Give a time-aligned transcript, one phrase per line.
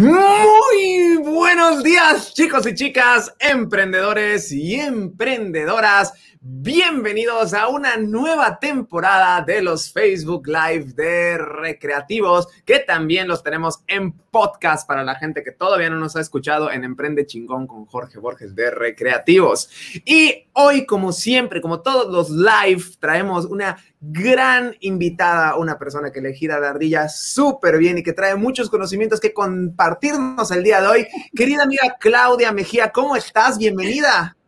[0.00, 6.14] Muy buenos días, chicos y chicas, emprendedores y emprendedoras.
[6.42, 13.82] Bienvenidos a una nueva temporada de los Facebook Live de Recreativos, que también los tenemos
[13.86, 17.84] en podcast para la gente que todavía no nos ha escuchado en Emprende Chingón con
[17.84, 19.68] Jorge Borges de Recreativos.
[20.06, 26.22] Y hoy, como siempre, como todos los live, traemos una gran invitada, una persona que
[26.22, 30.80] le gira la ardilla súper bien y que trae muchos conocimientos que compartirnos el día
[30.80, 31.06] de hoy.
[31.36, 33.58] Querida amiga Claudia Mejía, ¿cómo estás?
[33.58, 34.38] Bienvenida.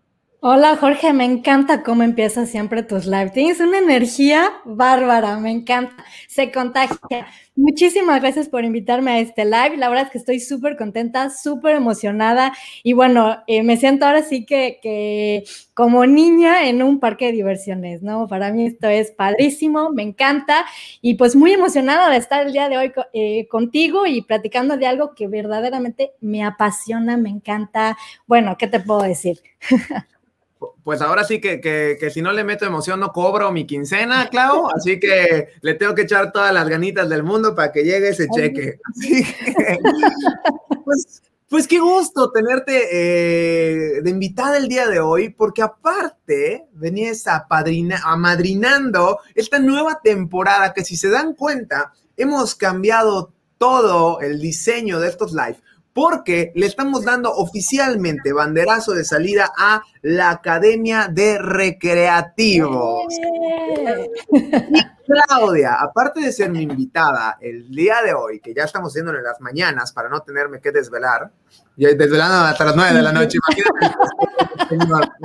[0.44, 3.30] Hola Jorge, me encanta cómo empiezas siempre tus live.
[3.30, 7.28] Tienes una energía bárbara, me encanta, se contagia.
[7.54, 9.76] Muchísimas gracias por invitarme a este live.
[9.76, 14.24] La verdad es que estoy súper contenta, súper emocionada y bueno, eh, me siento ahora
[14.24, 18.26] sí que, que, como niña en un parque de diversiones, ¿no?
[18.26, 20.66] Para mí esto es padrísimo, me encanta
[21.00, 24.88] y pues muy emocionada de estar el día de hoy eh, contigo y platicando de
[24.88, 27.96] algo que verdaderamente me apasiona, me encanta.
[28.26, 29.38] Bueno, ¿qué te puedo decir?
[30.82, 34.68] pues ahora sí que, que, si no le meto emoción no cobro mi quincena, Clau,
[34.74, 38.28] así que le tengo que echar todas las ganitas del mundo para que llegue ese
[38.28, 38.78] cheque.
[38.94, 39.78] Así que,
[40.84, 47.24] pues, pues qué gusto tenerte eh, de invitada el día de hoy, porque aparte venías
[47.26, 55.08] amadrinando esta nueva temporada que si se dan cuenta, hemos cambiado todo el diseño de
[55.08, 55.58] estos live
[55.94, 63.06] porque le estamos dando oficialmente banderazo de salida a la Academia de Recreativos.
[65.06, 69.24] Claudia, aparte de ser mi invitada el día de hoy, que ya estamos haciéndolo en
[69.24, 71.30] las mañanas para no tenerme que desvelar,
[71.76, 75.12] y desvelando hasta las nueve de la noche, imagínate.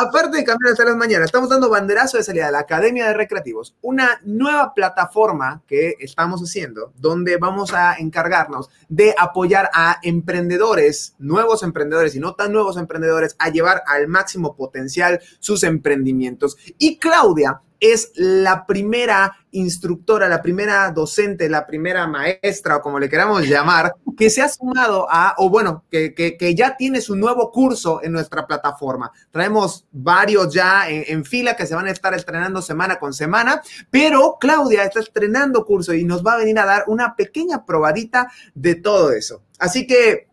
[0.00, 3.14] Aparte de cambiar hasta las mañanas, estamos dando banderazo de salida a la Academia de
[3.14, 11.14] Recreativos, una nueva plataforma que estamos haciendo, donde vamos a encargarnos de apoyar a emprendedores,
[11.18, 16.56] nuevos emprendedores y no tan nuevos emprendedores, a llevar al máximo potencial sus emprendimientos.
[16.78, 23.08] Y Claudia es la primera instructora, la primera docente, la primera maestra o como le
[23.08, 27.50] queramos llamar, que se ha sumado a, o bueno, que, que, ya tiene su nuevo
[27.50, 29.10] curso en nuestra plataforma.
[29.30, 33.62] Traemos varios ya en, en, fila que se van a estar estrenando semana con semana,
[33.90, 38.30] pero Claudia está estrenando curso y nos va a venir a dar una pequeña probadita
[38.54, 39.42] de todo eso.
[39.58, 40.28] Así que,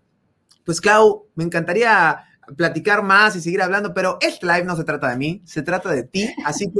[0.65, 2.25] pues Clau, me encantaría
[2.55, 5.89] platicar más y seguir hablando, pero este live no se trata de mí, se trata
[5.89, 6.29] de ti.
[6.45, 6.79] Así que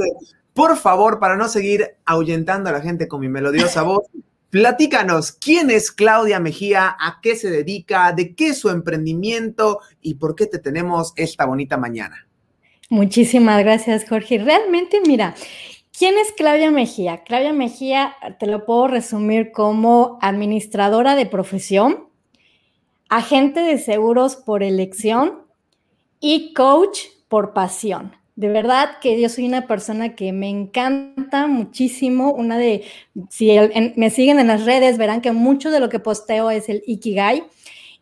[0.55, 4.07] por favor, para no seguir ahuyentando a la gente con mi melodiosa voz,
[4.49, 10.13] platícanos quién es Claudia Mejía, a qué se dedica, de qué es su emprendimiento y
[10.13, 12.25] por qué te tenemos esta bonita mañana.
[12.89, 14.38] Muchísimas gracias, Jorge.
[14.38, 15.35] Realmente, mira,
[15.97, 17.23] ¿Quién es Claudia Mejía?
[17.23, 22.09] Claudia Mejía te lo puedo resumir como administradora de profesión,
[23.07, 25.45] agente de seguros por elección
[26.19, 26.99] y coach
[27.29, 28.13] por pasión.
[28.35, 32.34] De verdad que yo soy una persona que me encanta muchísimo.
[32.34, 32.84] Una de,
[33.29, 33.56] si
[33.96, 37.44] me siguen en las redes, verán que mucho de lo que posteo es el Ikigai.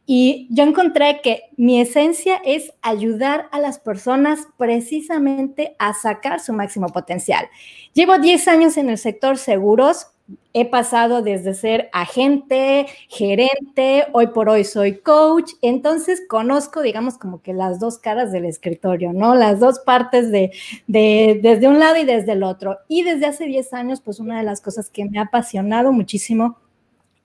[0.06, 6.52] Y yo encontré que mi esencia es ayudar a las personas precisamente a sacar su
[6.52, 7.48] máximo potencial.
[7.94, 10.08] Llevo 10 años en el sector seguros,
[10.54, 17.42] he pasado desde ser agente, gerente, hoy por hoy soy coach, entonces conozco, digamos, como
[17.42, 19.36] que las dos caras del escritorio, ¿no?
[19.36, 20.52] Las dos partes de,
[20.88, 22.78] de, desde un lado y desde el otro.
[22.88, 26.58] Y desde hace 10 años, pues una de las cosas que me ha apasionado muchísimo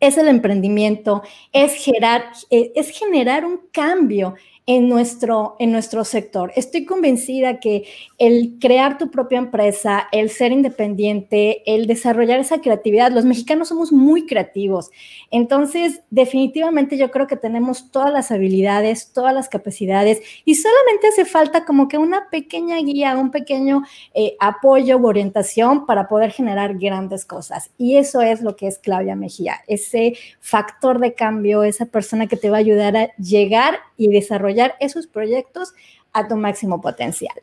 [0.00, 1.22] es el emprendimiento,
[1.52, 4.34] es generar, es generar un cambio
[4.68, 6.52] en nuestro, en nuestro sector.
[6.54, 7.84] Estoy convencida que
[8.18, 13.92] el crear tu propia empresa, el ser independiente, el desarrollar esa creatividad, los mexicanos somos
[13.92, 14.90] muy creativos.
[15.30, 21.24] Entonces, definitivamente yo creo que tenemos todas las habilidades, todas las capacidades y solamente hace
[21.24, 26.76] falta como que una pequeña guía, un pequeño eh, apoyo o orientación para poder generar
[26.76, 27.70] grandes cosas.
[27.78, 32.36] Y eso es lo que es Claudia Mejía, ese factor de cambio, esa persona que
[32.36, 35.74] te va a ayudar a llegar y desarrollar esos proyectos
[36.12, 37.34] a tu máximo potencial.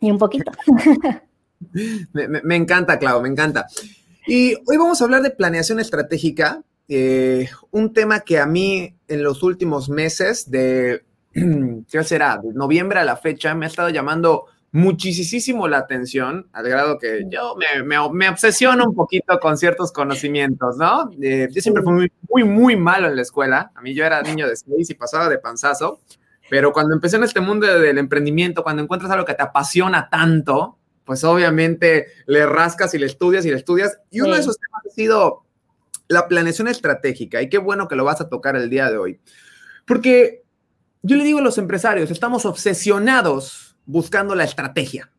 [0.00, 0.52] Y un poquito.
[2.12, 3.66] me, encanta, Clau, me encanta.
[4.26, 9.22] Y hoy vamos a hablar de planeación estratégica, eh, un tema que a mí en
[9.22, 12.38] los últimos meses, de, ¿qué será?
[12.42, 17.24] De noviembre a la fecha, me ha estado llamando muchísimo la atención, al grado que
[17.28, 17.54] yo
[17.84, 21.10] me, me, obsesiono un poquito con ciertos conocimientos, ¿no?
[21.22, 23.70] Eh, yo siempre fui muy, muy, muy malo en la escuela.
[23.76, 26.00] A mí yo era niño de seis y pasaba de panzazo.
[26.50, 30.78] Pero cuando empecé en este mundo del emprendimiento, cuando encuentras algo que te apasiona tanto,
[31.04, 33.98] pues obviamente le rascas y le estudias y le estudias.
[34.10, 35.44] Y uno de esos temas ha sido
[36.08, 37.42] la planeación estratégica.
[37.42, 39.20] Y qué bueno que lo vas a tocar el día de hoy.
[39.86, 40.42] Porque
[41.02, 45.10] yo le digo a los empresarios, estamos obsesionados buscando la estrategia,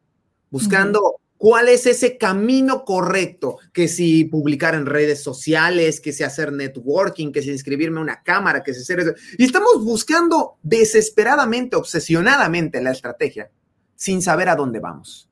[0.50, 6.52] buscando cuál es ese camino correcto, que si publicar en redes sociales, que si hacer
[6.52, 9.14] networking, que si inscribirme a una cámara, que si hacer eso.
[9.38, 13.52] Y estamos buscando desesperadamente, obsesionadamente la estrategia,
[13.96, 15.30] sin saber a dónde vamos.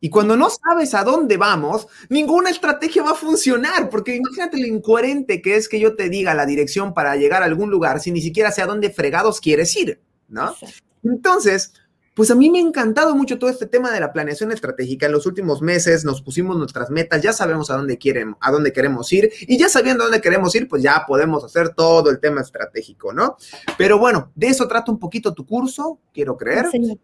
[0.00, 4.66] Y cuando no sabes a dónde vamos, ninguna estrategia va a funcionar, porque imagínate lo
[4.66, 8.12] incoherente que es que yo te diga la dirección para llegar a algún lugar si
[8.12, 10.54] ni siquiera sé a dónde fregados quieres ir, ¿no?
[11.02, 11.72] Entonces,
[12.14, 15.06] pues a mí me ha encantado mucho todo este tema de la planeación estratégica.
[15.06, 18.72] En los últimos meses nos pusimos nuestras metas, ya sabemos a dónde quieren, a dónde
[18.72, 22.20] queremos ir y ya sabiendo a dónde queremos ir, pues ya podemos hacer todo el
[22.20, 23.36] tema estratégico, ¿no?
[23.76, 26.66] Pero bueno, de eso trata un poquito tu curso, quiero creer.
[26.70, 26.98] Sí.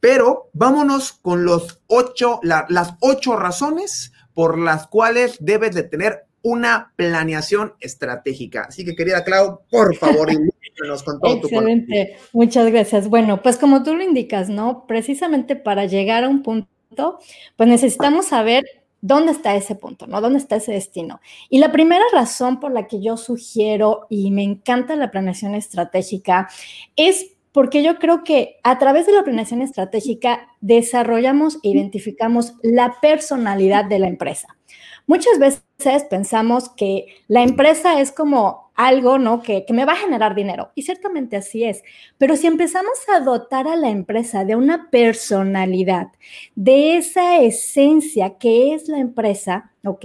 [0.00, 6.92] Pero vámonos con los ocho, las ocho razones por las cuales debes de tener una
[6.96, 8.66] planeación estratégica.
[8.68, 10.28] Así que, querida Clau, por favor,
[11.24, 12.16] Excelente.
[12.32, 13.08] Muchas gracias.
[13.08, 14.86] Bueno, pues como tú lo indicas, ¿no?
[14.86, 17.18] Precisamente para llegar a un punto,
[17.56, 18.64] pues necesitamos saber
[19.00, 20.20] dónde está ese punto, ¿no?
[20.20, 21.20] ¿Dónde está ese destino?
[21.48, 26.48] Y la primera razón por la que yo sugiero y me encanta la planeación estratégica
[26.96, 32.96] es porque yo creo que a través de la planeación estratégica desarrollamos e identificamos la
[33.00, 34.48] personalidad de la empresa.
[35.06, 39.42] Muchas veces pensamos que la empresa es como algo, ¿no?
[39.42, 40.70] Que, que, me va a generar dinero.
[40.74, 41.82] Y ciertamente así es.
[42.16, 46.08] Pero si empezamos a dotar a la empresa de una personalidad,
[46.54, 50.04] de esa esencia que es la empresa, ¿ok?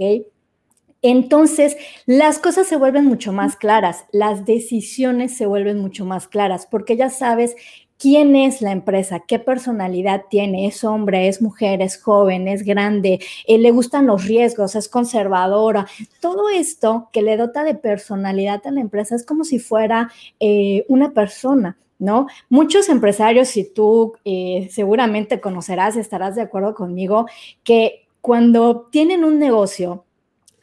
[1.04, 1.76] entonces
[2.06, 6.96] las cosas se vuelven mucho más claras, las decisiones se vuelven mucho más claras, porque
[6.96, 7.56] ya sabes
[8.04, 13.18] quién es la empresa, qué personalidad tiene, es hombre, es mujer, es joven, es grande,
[13.46, 15.86] eh, le gustan los riesgos, es conservadora.
[16.20, 20.84] Todo esto que le dota de personalidad a la empresa es como si fuera eh,
[20.88, 21.78] una persona.
[21.98, 22.26] ¿No?
[22.50, 27.26] Muchos empresarios, si tú eh, seguramente conocerás, estarás de acuerdo conmigo,
[27.62, 30.04] que cuando tienen un negocio,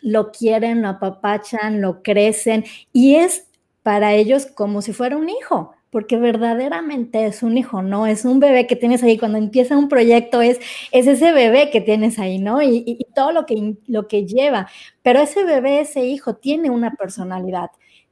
[0.01, 3.47] lo quieren, lo apapachan, lo crecen y es
[3.81, 8.07] para ellos como si fuera un hijo, porque verdaderamente es un hijo, ¿no?
[8.07, 9.17] Es un bebé que tienes ahí.
[9.17, 10.59] Cuando empieza un proyecto es,
[10.91, 12.61] es ese bebé que tienes ahí, ¿no?
[12.61, 14.67] Y, todo lo que, lo que lleva.
[15.03, 17.69] Pero ese bebé, ese hijo, tiene una personalidad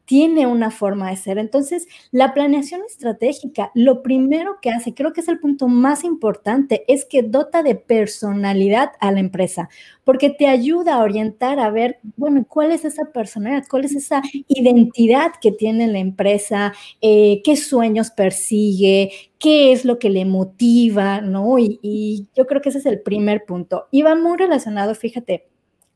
[0.09, 1.38] tiene una forma de ser.
[1.38, 6.83] Entonces, la planeación estratégica, lo primero que hace, creo que es el punto más importante,
[6.88, 9.69] es que dota de personalidad a la empresa,
[10.03, 14.23] porque te ayuda a orientar a ver, bueno, cuál es esa personalidad, cuál es esa
[14.47, 21.21] identidad que tiene la empresa, eh, qué sueños persigue, qué es lo que le motiva,
[21.21, 21.59] ¿no?
[21.59, 23.85] Y, y yo creo que ese es el primer punto.
[23.91, 25.45] Y va muy relacionado, fíjate,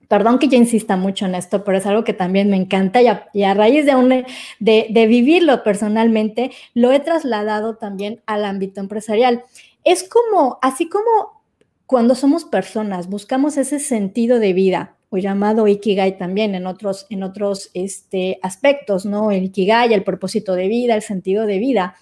[0.07, 3.44] Perdón que yo insista mucho en esto, pero es algo que también me encanta y
[3.44, 9.44] a, raíz de, vivirlo personalmente, lo he trasladado también al ámbito empresarial.
[9.83, 11.44] Es como, así como
[11.85, 17.21] cuando somos personas, buscamos ese sentido de vida, o llamado Ikigai también en otros, en
[17.21, 19.31] otros este, aspectos, ¿no?
[19.31, 21.95] El Ikigai, el propósito de vida, el sentido de vida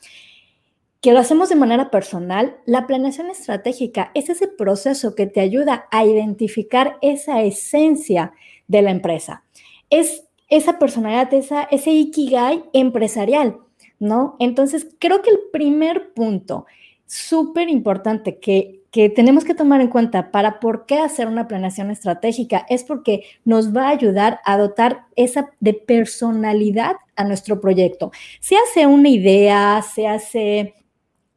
[1.02, 5.88] que lo hacemos de manera personal, la planeación estratégica es ese proceso que te ayuda
[5.92, 8.34] a identificar esa esencia
[8.68, 9.44] de la empresa.
[9.90, 13.58] Es esa personalidad, esa, ese ikigai empresarial,
[14.00, 14.36] ¿no?
[14.40, 16.68] Entonces, creo que el primer punto
[17.08, 21.90] súper importante que, que tenemos que tomar en cuenta para por qué hacer una planeación
[21.90, 28.12] estratégica es porque nos va a ayudar a dotar esa de personalidad a nuestro proyecto.
[28.40, 30.76] Se hace una idea, se hace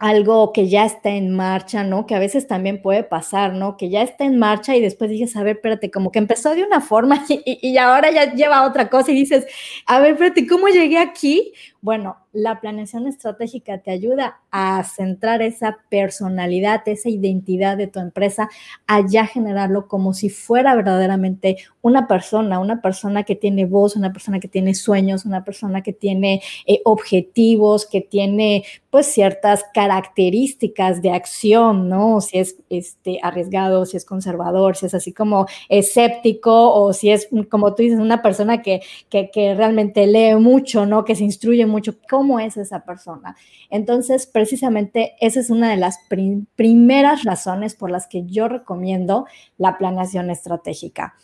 [0.04, 2.04] algo que ya está en marcha, ¿no?
[2.04, 3.78] Que a veces también puede pasar, ¿no?
[3.78, 6.62] Que ya está en marcha y después dices, a ver, espérate, como que empezó de
[6.62, 9.46] una forma y, y, ahora ya lleva otra cosa y dices,
[9.86, 11.54] a ver, espérate, ¿cómo llegué aquí?
[11.84, 18.48] Bueno, la planeación estratégica te ayuda a centrar esa personalidad, esa identidad de tu empresa,
[18.86, 24.14] a ya generarlo como si fuera verdaderamente una persona, una persona que tiene voz, una
[24.14, 31.02] persona que tiene sueños, una persona que tiene eh, objetivos, que tiene pues ciertas características
[31.02, 32.22] de acción, ¿no?
[32.22, 37.28] Si es este, arriesgado, si es conservador, si es así como escéptico o si es,
[37.50, 41.04] como tú dices, una persona que, que, que realmente lee mucho, ¿no?
[41.04, 41.73] Que se instruye mucho
[42.08, 43.36] cómo es esa persona.
[43.70, 45.98] Entonces, precisamente esa es una de las
[46.56, 49.26] primeras razones por las que yo recomiendo
[49.58, 51.14] la planeación estratégica.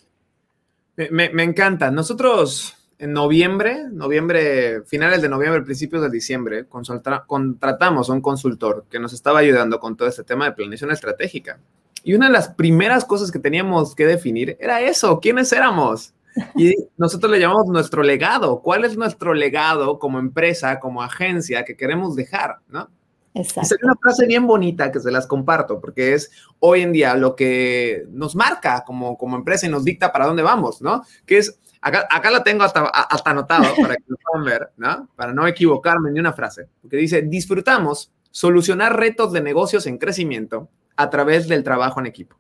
[0.97, 1.91] Me, me encanta.
[1.91, 9.01] Nosotros en noviembre, noviembre, finales de noviembre, principios de diciembre, contratamos a un consultor que
[9.01, 11.59] nos estaba ayudando con todo este tema de planeación estratégica.
[12.05, 16.13] Y una de las primeras cosas que teníamos que definir era eso, quiénes éramos.
[16.55, 18.61] Y nosotros le llamamos nuestro legado.
[18.63, 22.59] ¿Cuál es nuestro legado como empresa, como agencia que queremos dejar?
[22.69, 22.89] ¿no?
[23.35, 23.75] Exacto.
[23.75, 27.37] Es una frase bien bonita que se las comparto porque es hoy en día lo
[27.37, 31.03] que nos marca como, como empresa y nos dicta para dónde vamos, ¿no?
[31.27, 35.09] Que es, acá, acá la tengo hasta, hasta anotado para que lo puedan ver, ¿no?
[35.15, 36.69] Para no equivocarme ni una frase.
[36.89, 42.37] Que dice, disfrutamos solucionar retos de negocios en crecimiento a través del trabajo en equipo.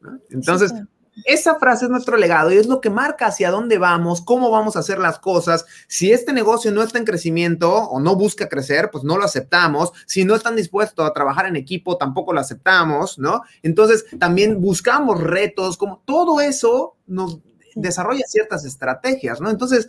[0.00, 0.18] ¿no?
[0.30, 0.74] Entonces,
[1.24, 4.76] esa frase es nuestro legado y es lo que marca hacia dónde vamos, cómo vamos
[4.76, 5.66] a hacer las cosas.
[5.86, 9.92] Si este negocio no está en crecimiento o no busca crecer, pues no lo aceptamos.
[10.06, 13.42] Si no están dispuestos a trabajar en equipo, tampoco lo aceptamos, ¿no?
[13.62, 17.40] Entonces, también buscamos retos, como todo eso nos
[17.74, 19.50] desarrolla ciertas estrategias, ¿no?
[19.50, 19.88] Entonces,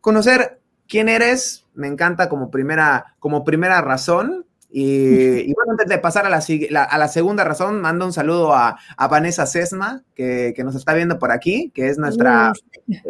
[0.00, 6.24] conocer quién eres me encanta como primera, como primera razón y, bueno, antes de pasar
[6.24, 6.38] a la,
[6.82, 10.94] a la, segunda razón, mando un saludo a, a Vanessa Sesma, que, que, nos está
[10.94, 12.54] viendo por aquí, que es nuestra,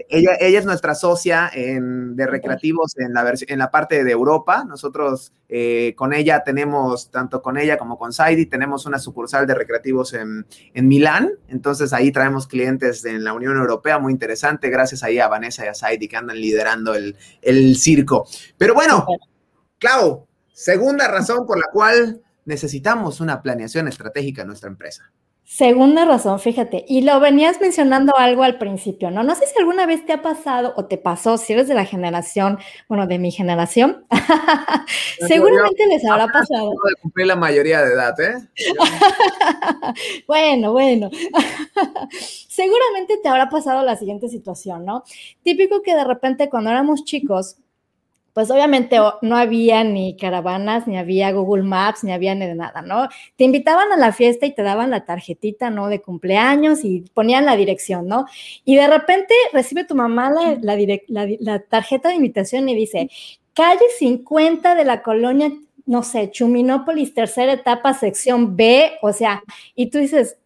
[0.08, 4.64] ella, ella es nuestra socia en, de recreativos en la, en la parte de Europa.
[4.66, 9.54] Nosotros eh, con ella tenemos, tanto con ella como con Saidi, tenemos una sucursal de
[9.54, 11.30] recreativos en, en Milán.
[11.46, 15.68] Entonces ahí traemos clientes en la Unión Europea, muy interesante, gracias ahí a Vanessa y
[15.68, 18.26] a Saidi que andan liderando el, el circo.
[18.58, 19.06] Pero bueno,
[19.78, 25.12] Clau, Segunda razón por la cual necesitamos una planeación estratégica en nuestra empresa.
[25.44, 29.22] Segunda razón, fíjate, y lo venías mencionando algo al principio, ¿no?
[29.22, 31.84] No sé si alguna vez te ha pasado o te pasó, si eres de la
[31.84, 34.06] generación, bueno, de mi generación,
[35.28, 36.70] seguramente les habrá pasado.
[36.70, 38.34] de cumplir la mayoría de edad, ¿eh?
[40.26, 41.10] bueno, bueno,
[42.48, 45.02] seguramente te habrá pasado la siguiente situación, ¿no?
[45.42, 47.58] Típico que de repente cuando éramos chicos,
[48.32, 52.80] pues obviamente no había ni caravanas, ni había Google Maps, ni había ni de nada,
[52.80, 53.08] ¿no?
[53.36, 55.88] Te invitaban a la fiesta y te daban la tarjetita, ¿no?
[55.88, 58.26] De cumpleaños y ponían la dirección, ¿no?
[58.64, 63.10] Y de repente recibe tu mamá la, tarjeta de invitación y dice,
[63.52, 65.52] calle 50 de la colonia,
[65.84, 69.42] no sé, Chuminópolis, tercera etapa, sección B, o sea,
[69.74, 70.38] y tú dices,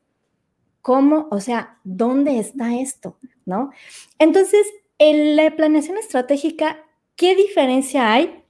[0.82, 1.28] ¿cómo?
[1.30, 3.16] O sea, ¿dónde está esto?
[3.44, 3.70] ¿No?
[4.18, 4.66] Entonces,
[4.98, 6.78] en la planeación estratégica
[7.16, 8.44] ¿qué diferencia hay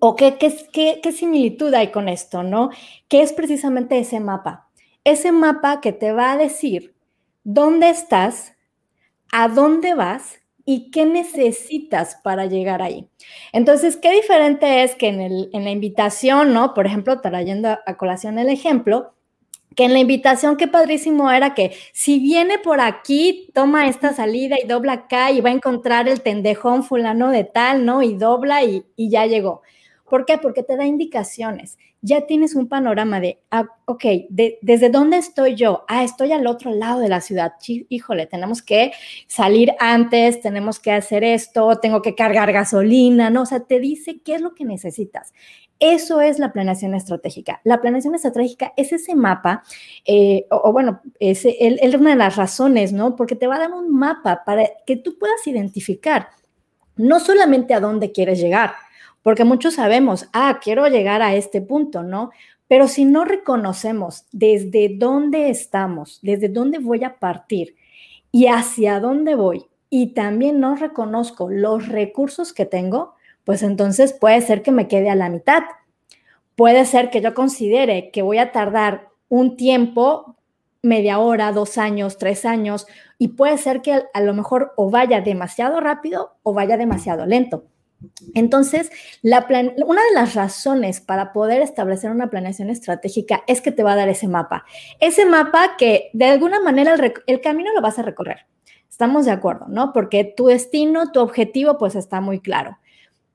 [0.00, 2.70] o qué, qué, qué, similitud hay con esto, no?
[3.08, 4.68] ¿Qué es precisamente ese mapa?
[5.04, 6.94] Ese mapa que te va a decir
[7.42, 8.54] dónde estás,
[9.32, 13.08] a dónde vas y qué necesitas para llegar ahí.
[13.52, 16.74] Entonces, qué diferente es que en, el, en la invitación, ¿no?
[16.74, 19.13] Por ejemplo, trayendo a colación el ejemplo,
[19.74, 24.56] que en la invitación, qué padrísimo era que si viene por aquí, toma esta salida
[24.62, 28.02] y dobla acá y va a encontrar el tendejón fulano de tal, ¿no?
[28.02, 29.62] Y dobla y, ya llegó.
[30.14, 30.38] ¿Por qué?
[30.38, 31.76] Porque te da indicaciones.
[32.00, 35.84] Ya tienes un panorama de, ah, ok, ¿desde dónde estoy yo?
[35.88, 37.54] Ah, estoy al otro lado de la ciudad.
[37.66, 38.92] Híjole, tenemos que
[39.26, 43.42] salir antes, tenemos que hacer esto, tengo que cargar gasolina, ¿no?
[43.42, 45.32] O sea, te dice qué es lo que necesitas.
[45.80, 47.60] Eso es la planeación estratégica.
[47.64, 49.64] La planeación estratégica es ese mapa,
[50.04, 53.16] eh, o, bueno, es, es una de las razones, ¿no?
[53.16, 56.28] Porque te va a dar un mapa para que tú puedas identificar
[56.94, 58.74] no solamente a dónde quieres llegar,
[59.24, 62.30] porque muchos sabemos, ah, quiero llegar a este punto, ¿no?
[62.68, 67.74] Pero si no reconocemos desde dónde estamos, desde dónde voy a partir
[68.30, 73.14] y hacia dónde voy, y también no reconozco los recursos que tengo,
[73.44, 75.62] pues entonces puede ser que me quede a la mitad.
[76.54, 80.36] Puede ser que yo considere que voy a tardar un tiempo,
[80.82, 82.86] media hora, dos años, tres años,
[83.18, 87.64] y puede ser que a lo mejor o vaya demasiado rápido o vaya demasiado lento.
[88.34, 88.90] Entonces,
[89.22, 93.96] una de las razones para poder establecer una planeación estratégica es que te va a
[93.96, 94.64] dar ese mapa.
[95.00, 98.46] Ese mapa que de alguna manera el, el, camino lo vas a recorrer.
[98.88, 99.92] Estamos de acuerdo, ¿no?
[99.92, 102.78] Porque tu destino, tu objetivo, pues está muy claro.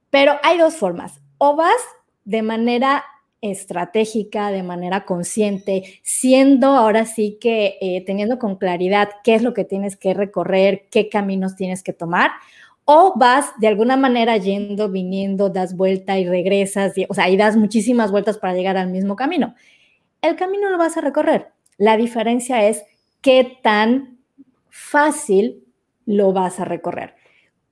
[0.09, 1.21] Pero hay dos formas.
[1.37, 1.81] O vas
[2.23, 3.03] de manera
[3.41, 9.53] estratégica, de manera consciente, siendo ahora sí que eh, teniendo con claridad qué es lo
[9.53, 12.31] que tienes que recorrer, qué caminos tienes que tomar,
[12.91, 17.55] o vas de alguna manera yendo, viniendo, das vuelta y regresas, o sea, y das
[17.55, 19.53] muchísimas vueltas para llegar al mismo camino.
[20.23, 21.51] El camino lo vas a recorrer.
[21.77, 22.83] La diferencia es
[23.21, 24.17] qué tan
[24.71, 25.63] fácil
[26.07, 27.13] lo vas a recorrer.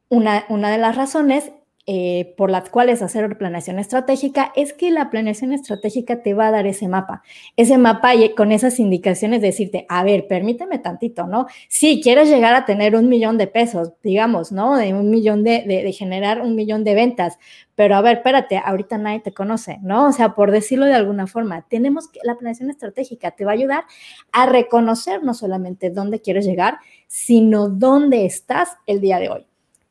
[0.08, 1.52] Una, una de las razones
[1.90, 6.52] eh, por las cuales hacer planeación estratégica es que la planeación estratégica te va a
[6.52, 7.24] dar ese mapa,
[7.56, 11.48] ese mapa y con esas indicaciones decirte, a ver, permíteme tantito, ¿no?
[11.70, 14.76] Si quieres llegar a tener un millón de pesos, digamos, ¿no?
[14.76, 17.38] De un millón de, de generar un millón de ventas,
[17.74, 20.08] pero a ver, espérate, ahorita nadie te conoce, ¿no?
[20.08, 23.54] O sea, por decirlo de alguna forma, tenemos que, la planeación estratégica te va a
[23.54, 23.86] ayudar
[24.34, 29.48] a reconocer no solamente dónde quieres llegar, sino dónde estás el día de hoy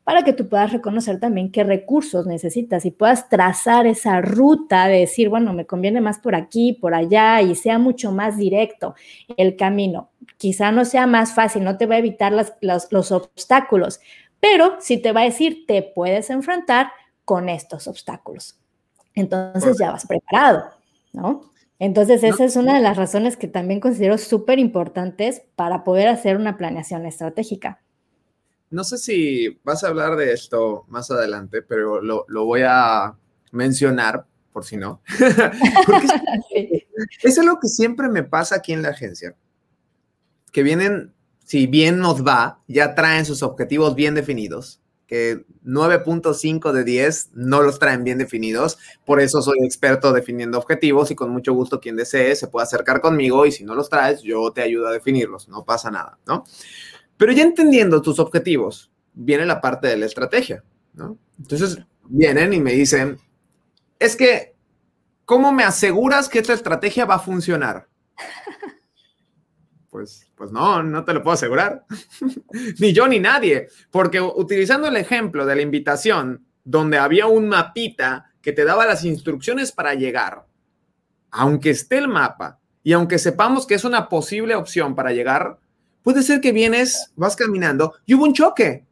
[0.07, 5.01] para que tú puedas reconocer también qué recursos necesitas y puedas trazar esa ruta de
[5.01, 8.95] decir, bueno, me conviene más por aquí, por allá y sea mucho más directo
[9.37, 10.11] el camino.
[10.37, 12.33] Quizá no sea más fácil, no te va a evitar
[12.63, 13.99] los obstáculos,
[14.39, 16.93] pero sí te va a decir, te puedes enfrentar
[17.25, 18.61] con estos obstáculos.
[19.13, 20.67] Entonces ya vas preparado,
[21.13, 21.51] ¿no?
[21.81, 26.37] Entonces esa es una de las razones que también considero súper importantes para poder hacer
[26.37, 27.81] una planeación estratégica.
[28.70, 33.16] No sé si vas a hablar de esto más adelante, pero lo, voy a
[33.52, 35.02] mencionar, por si no.
[37.23, 39.37] es, algo que siempre me pasa aquí en la agencia.
[40.52, 46.85] Que vienen, si bien nos va, ya traen sus objetivos bien definidos que 9.5 de
[46.85, 48.78] 10 no los traen bien definidos.
[49.04, 53.00] Por eso soy experto definiendo objetivos y con mucho gusto quien desee se puede acercar
[53.00, 55.49] conmigo y si no los traes, yo te ayudo a definirlos.
[55.49, 56.44] No pasa nada, ¿no?
[57.16, 60.62] Pero ya entendiendo tus objetivos, viene la parte de la estrategia,
[60.94, 61.18] ¿no?
[61.38, 63.18] Entonces vienen y me dicen,
[63.99, 64.54] es que,
[65.25, 67.88] ¿cómo me aseguras que esta estrategia va a funcionar?
[69.88, 71.87] Pues, pues no, no te lo puedo asegurar.
[72.80, 78.35] ni yo ni nadie, porque utilizando el ejemplo de la invitación, donde había un mapita
[78.42, 80.44] que te daba las instrucciones para llegar,
[81.30, 85.61] aunque esté el mapa y aunque sepamos que es una posible opción para llegar,
[86.07, 88.87] Puede ser que vienes, vas caminando y hubo un choque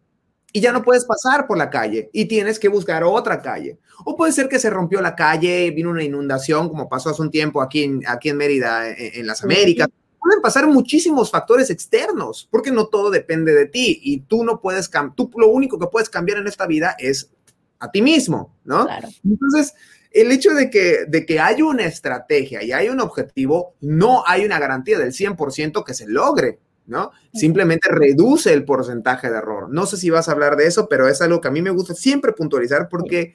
[0.52, 3.78] y ya no puedes pasar por la calle y tienes que buscar otra calle.
[4.04, 7.30] O puede ser que se rompió la calle, vino una inundación, como pasó hace un
[7.30, 9.86] tiempo aquí en, aquí en Mérida, en, las Américas.
[10.18, 14.90] Pueden pasar muchísimos factores externos, porque no todo depende de ti y tú no puedes,
[15.14, 17.30] tú lo único que puedes cambiar en esta vida es
[17.78, 18.88] a ti mismo, ¿no?
[19.22, 19.72] Entonces,
[20.10, 24.44] el hecho de que, de que hay una estrategia y hay un objetivo, no hay
[24.44, 26.58] una garantía del 100% que se logre.
[26.86, 27.12] ¿No?
[27.32, 29.68] Simplemente reduce el porcentaje de error.
[29.70, 31.70] No sé si vas a hablar de eso, pero es algo que a mí me
[31.70, 33.34] gusta siempre puntualizar porque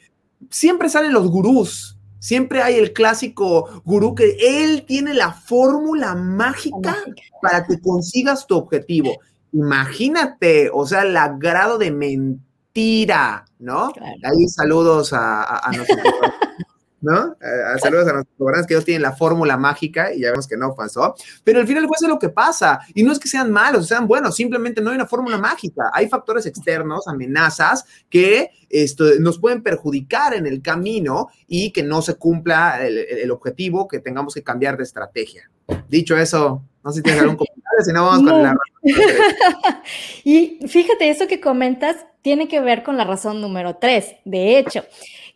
[0.50, 1.98] siempre salen los gurús.
[2.20, 6.98] Siempre hay el clásico gurú que él tiene la fórmula mágica
[7.42, 9.18] para que consigas tu objetivo.
[9.54, 13.94] Imagínate, o sea, el grado de mentira, ¿no?
[14.24, 16.14] Ahí saludos a, a, nosotros.
[17.02, 17.36] ¿no?
[17.82, 20.76] saludos a nuestros programas que ellos tienen la fórmula mágica y ya vemos que no
[20.76, 21.16] pasó.
[21.44, 22.80] Pero al final, pues es lo que pasa.
[22.94, 25.90] Y no es que sean malos, sean buenos, simplemente no hay una fórmula mágica.
[25.94, 32.02] Hay factores externos, amenazas que esto, nos pueden perjudicar en el camino y que no
[32.02, 35.50] se cumpla el, objetivo, que tengamos que cambiar de estrategia.
[35.88, 38.56] Dicho eso, no sé si tienes algún comentario, si no vamos con la
[40.24, 44.16] Y fíjate, eso que comentas tiene que ver con la razón número tres.
[44.26, 44.84] De hecho,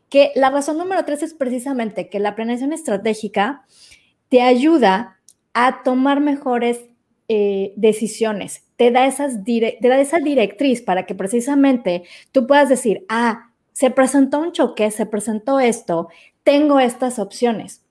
[0.09, 3.65] que la razón número tres es precisamente que la planeación estratégica
[4.29, 5.19] te ayuda
[5.53, 6.81] a tomar mejores
[7.27, 13.05] eh, decisiones, te da, esas te da esa directriz para que precisamente tú puedas decir,
[13.09, 16.09] ah, se presentó un choque, se presentó esto,
[16.43, 17.83] tengo estas opciones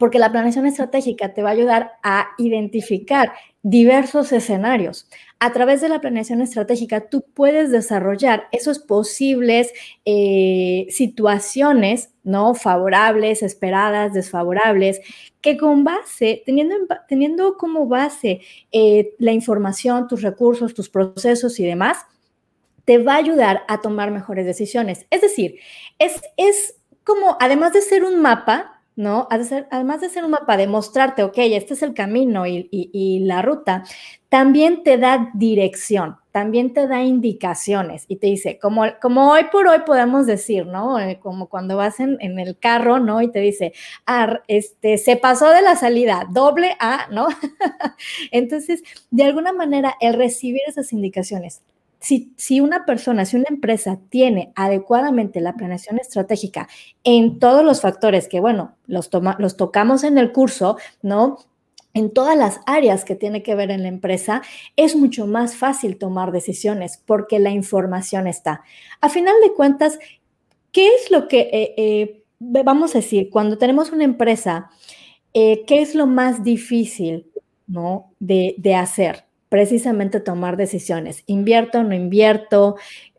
[0.00, 5.06] porque la planeación estratégica te va a ayudar a identificar diversos escenarios.
[5.42, 9.72] A través de la planeación estratégica, tú puedes desarrollar esos posibles
[10.04, 12.54] eh, situaciones, ¿no?
[12.54, 15.00] Favorables, esperadas, desfavorables,
[15.40, 16.76] que con base, teniendo,
[17.08, 21.96] teniendo como base eh, la información, tus recursos, tus procesos y demás,
[22.84, 25.06] te va a ayudar a tomar mejores decisiones.
[25.08, 25.58] Es decir,
[25.98, 29.28] es, es como, además de ser un mapa, ¿no?
[29.30, 33.84] Además de ser un mapa, de mostrarte, ok, este es el camino y, la ruta,
[34.28, 39.66] también te da dirección, también te da indicaciones y te dice, como, como hoy por
[39.68, 41.00] hoy podemos decir, ¿no?
[41.00, 43.22] Eh, como cuando vas en, el carro, ¿no?
[43.22, 43.72] Y te dice,
[44.06, 47.28] ah, este, se pasó de la salida, doble A, ¿no?
[48.30, 51.62] Entonces, de alguna manera, el recibir esas indicaciones,
[52.00, 56.68] si, una persona, si una empresa tiene adecuadamente la planeación estratégica
[57.04, 61.36] en todos los factores que, bueno, los, los tocamos en el curso, ¿no?
[61.92, 64.42] En todas las áreas que tiene que ver en la empresa,
[64.76, 68.62] es mucho más fácil tomar decisiones porque la información está.
[69.00, 69.98] A final de cuentas,
[70.72, 74.70] ¿qué es lo que, eh, eh, vamos a decir, cuando tenemos una empresa,
[75.34, 77.26] eh, qué es lo más difícil,
[77.66, 78.12] ¿no?
[78.20, 79.29] De hacer?
[79.50, 81.24] Precisamente tomar decisiones.
[81.26, 82.76] ¿Invierto o no invierto?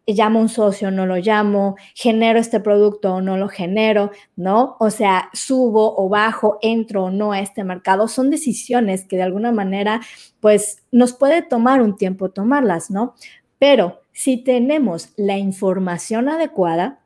[0.08, 4.76] llamo a un socio, no lo llamo, genero este producto o no lo genero, ¿no?
[4.80, 8.08] O sea, subo o bajo, entro o no a este mercado.
[8.08, 10.02] Son decisiones que de alguna manera,
[10.40, 13.16] pues, nos puede tomar un tiempo tomarlas, ¿no?
[13.60, 17.00] Pero si tenemos la información adecuada,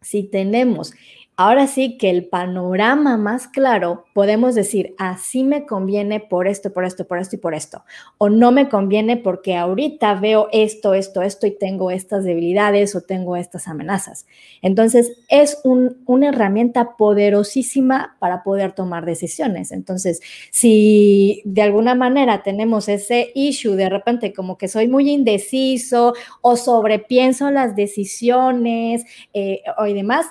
[0.00, 0.92] si tenemos
[1.40, 6.84] Ahora sí que el panorama más claro, podemos decir, así me conviene por esto, por
[6.84, 7.84] esto, por esto y por esto.
[8.18, 13.02] O no me conviene porque ahorita veo esto, esto, esto y tengo estas debilidades o
[13.02, 14.26] tengo estas amenazas.
[14.62, 19.70] Entonces, es una herramienta poderosísima para poder tomar decisiones.
[19.70, 20.20] Entonces,
[20.50, 26.56] si de alguna manera tenemos ese issue de repente como que soy muy indeciso o
[26.56, 30.26] sobrepienso las decisiones eh, o y demás,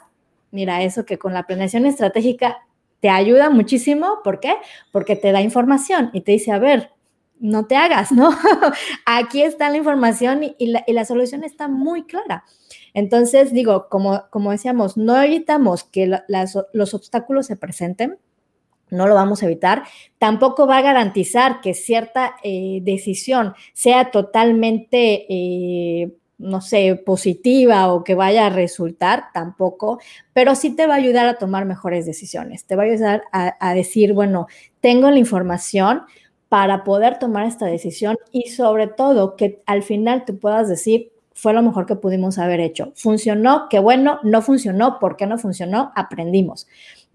[0.58, 2.58] mira, eso que con la planeación estratégica
[3.00, 4.22] te ayuda muchísimo.
[4.24, 4.56] ¿Por qué?
[4.92, 6.90] Porque te da información y te dice, a ver,
[7.40, 8.32] no te hagas, ¿no?
[9.06, 12.44] Aquí está la información y, la, solución está muy clara.
[12.96, 16.12] Entonces, digo, como, como decíamos, no evitamos que
[16.74, 18.18] los obstáculos se presenten,
[18.90, 19.84] no lo vamos a evitar.
[20.18, 28.04] Tampoco va a garantizar que cierta eh, decisión sea totalmente eh, no sé, positiva o
[28.04, 30.00] que vaya a resultar, tampoco,
[30.34, 33.74] pero sí te va a ayudar a tomar mejores decisiones, te va a ayudar a,
[33.74, 34.48] decir, bueno,
[34.80, 36.04] tengo la información
[36.50, 41.54] para poder tomar esta decisión y sobre todo que al final te puedas decir, fue
[41.54, 42.94] lo mejor que pudimos haber hecho.
[42.96, 45.92] Funcionó, qué bueno, no funcionó, ¿por qué no funcionó?
[45.96, 46.68] Aprendimos.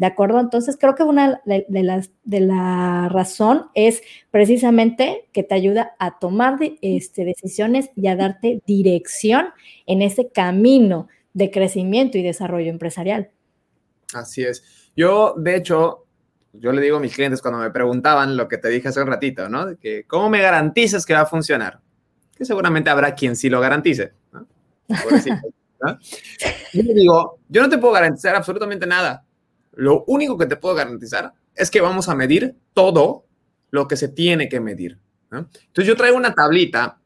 [0.03, 0.41] ¿De acuerdo?
[0.41, 6.19] Entonces, creo que una de, las de la razón es precisamente que te ayuda a
[6.19, 9.51] tomar este, decisiones y a darte dirección
[9.87, 13.31] en ese camino de crecimiento y desarrollo empresarial.
[14.13, 14.91] Así es.
[14.97, 16.05] Yo, de hecho,
[16.53, 19.07] yo le digo a mis clientes cuando me preguntaban lo que te dije hace un
[19.07, 19.79] ratito, ¿no?
[19.79, 21.79] Que, ¿cómo me garantizas que va a funcionar?
[22.37, 24.49] Que seguramente habrá quien sí lo garantice, ¿no?
[26.73, 29.25] Yo le digo, yo no te puedo garantizar absolutamente nada.
[29.73, 33.25] Lo único que te puedo garantizar es que vamos a medir todo
[33.71, 34.99] lo que se tiene que medir.
[35.31, 36.99] Entonces yo traigo una tablita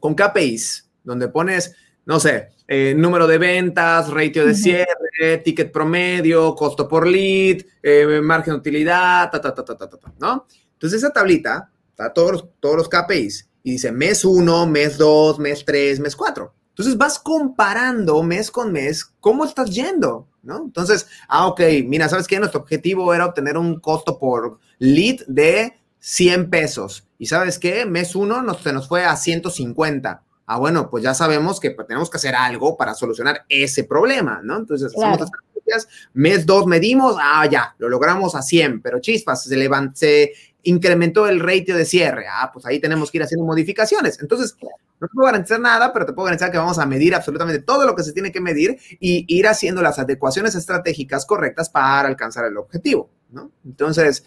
[0.00, 6.54] con KPIs donde pones, no sé, eh, número de ventas, ratio de cierre, ticket promedio,
[6.54, 10.46] costo por lead, eh, margen de utilidad, ta, ta, ta, ta, ta, ta, ¿no?
[10.72, 15.64] Entonces esa tablita está todos todos los KPIs y dice mes 1, mes 2, mes
[15.64, 16.54] 3, mes 4.
[16.70, 20.58] Entonces vas comparando mes con mes cómo estás yendo, ¿no?
[20.58, 22.38] Entonces, ah, ok, mira, ¿sabes qué?
[22.38, 27.06] Nuestro objetivo era obtener un costo por lead de 100 pesos.
[27.18, 27.86] ¿Y sabes qué?
[27.86, 30.22] Mes uno nos, se nos fue a 150.
[30.46, 34.40] Ah, bueno, pues ya sabemos que pues, tenemos que hacer algo para solucionar ese problema,
[34.42, 34.58] ¿no?
[34.58, 35.88] Entonces, hacemos estrategias.
[36.12, 40.32] Mes dos medimos, ah, ya, lo logramos a 100, pero chispas, se levantó, se
[40.64, 42.26] incrementó el ratio de cierre.
[42.30, 44.20] Ah, pues ahí tenemos que ir haciendo modificaciones.
[44.20, 47.62] Entonces, no te puedo garantizar nada, pero te puedo garantizar que vamos a medir absolutamente
[47.62, 52.08] todo lo que se tiene que medir y ir haciendo las adecuaciones estratégicas correctas para
[52.08, 53.50] alcanzar el objetivo, ¿no?
[53.64, 54.24] Entonces,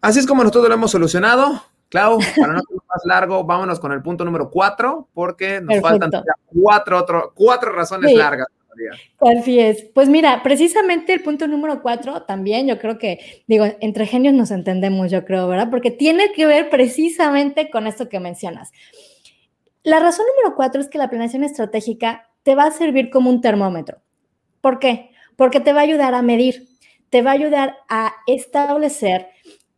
[0.00, 1.62] así es como nosotros lo hemos solucionado.
[1.88, 6.10] Clau, para no ser más largo, vámonos con el punto número cuatro, porque nos faltan
[6.46, 8.48] cuatro, otro, cuatro razones largas.
[9.20, 9.84] Así es.
[9.94, 14.50] Pues mira, precisamente el punto número cuatro también, yo creo que, digo, entre genios nos
[14.50, 15.70] entendemos, yo creo, ¿verdad?
[15.70, 18.72] Porque tiene que ver precisamente con esto que mencionas.
[19.82, 23.40] La razón número cuatro es que la planeación estratégica te va a servir como un
[23.40, 23.98] termómetro.
[24.60, 25.10] ¿Por qué?
[25.36, 26.66] Porque te va a ayudar a medir,
[27.10, 29.28] te va a ayudar a establecer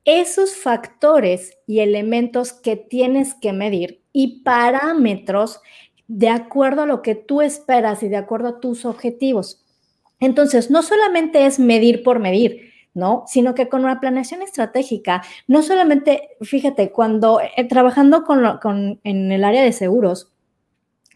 [0.05, 5.61] esos factores y elementos que tienes que medir y parámetros
[6.09, 9.65] de acuerdo a lo que tú esperas y de acuerdo a tus objetivos.
[10.21, 13.25] Entonces, no solamente es medir por medir, ¿no?
[13.27, 19.45] Sino que con una planeación estratégica, no solamente, fíjate, cuando eh, trabajando con, en el
[19.45, 20.33] área de seguros,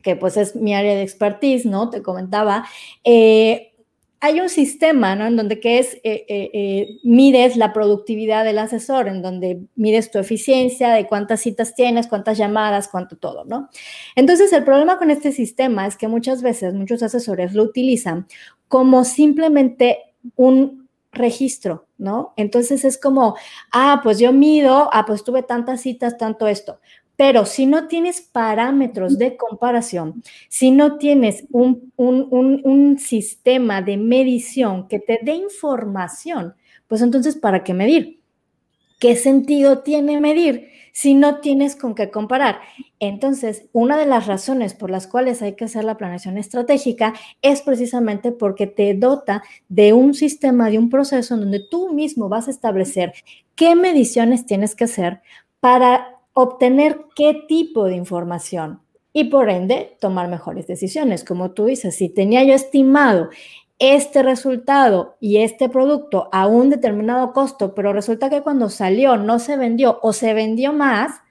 [0.02, 1.90] que pues es mi área de expertise, ¿no?
[1.90, 2.64] Te comentaba,
[3.02, 3.71] eh,
[4.24, 5.26] hay un sistema, ¿no?
[5.26, 10.12] En donde que es, eh, eh, eh, mides la productividad del asesor, en donde mides
[10.12, 13.68] tu eficiencia, de cuántas citas tienes, cuántas llamadas, cuánto todo, ¿no?
[14.14, 18.28] Entonces, el problema con este sistema es que muchas veces muchos asesores lo utilizan
[18.68, 19.98] como simplemente
[20.37, 22.32] un registro, ¿no?
[22.37, 23.37] Entonces es como,
[23.72, 26.78] ah, pues yo mido, ah, pues tuve tantas citas, tanto esto.
[27.22, 34.88] Pero si no tienes parámetros de comparación, si no tienes un, un, sistema de medición
[34.88, 36.54] que te dé información,
[36.88, 38.18] pues entonces, ¿para qué medir?
[38.98, 42.58] ¿Qué sentido tiene medir si no tienes con qué comparar?
[42.98, 47.62] Entonces, una de las razones por las cuales hay que hacer la planeación estratégica es
[47.62, 52.48] precisamente porque te dota de un sistema, de un proceso en donde tú mismo vas
[52.48, 53.12] a establecer
[53.54, 55.20] qué mediciones tienes que hacer
[55.61, 58.81] para obtener qué tipo de información.
[59.14, 61.25] y por ende tomar mejores decisiones.
[61.25, 63.29] Como tú dices, si tenía yo estimado
[63.79, 69.38] este resultado y este producto a un determinado costo, pero resulta que cuando salió no
[69.38, 71.21] se vendió o se vendió más,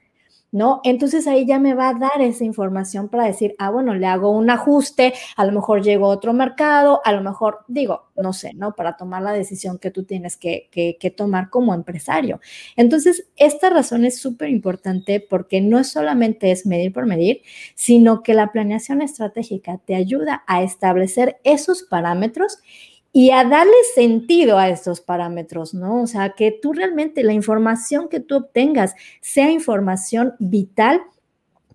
[0.52, 0.80] ¿no?
[0.84, 4.30] Entonces ahí ya me va a dar esa información para decir, ah, bueno, le hago
[4.30, 8.52] un ajuste, a lo mejor llego a otro mercado, a lo mejor, digo, no sé,
[8.54, 8.74] ¿no?
[8.74, 12.40] Para tomar la decisión que tú tienes que, que tomar como empresario.
[12.76, 17.42] Entonces, esta razón es súper importante porque no solamente es medir por medir,
[17.74, 22.58] sino que la planeación estratégica te ayuda a establecer esos parámetros
[23.12, 26.02] y a darle sentido a estos parámetros, ¿no?
[26.02, 31.02] O sea, que tú realmente la información que tú obtengas sea información vital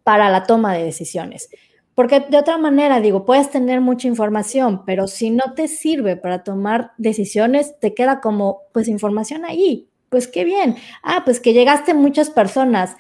[0.04, 1.50] para la toma de decisiones.
[1.94, 6.44] Porque de otra manera, digo, puedes tener mucha información, pero si no te sirve para
[6.44, 9.88] tomar decisiones, te queda como, pues, información ahí.
[10.10, 10.78] Pues qué bien.
[11.04, 12.96] Ah, pues que llegaste muchas personas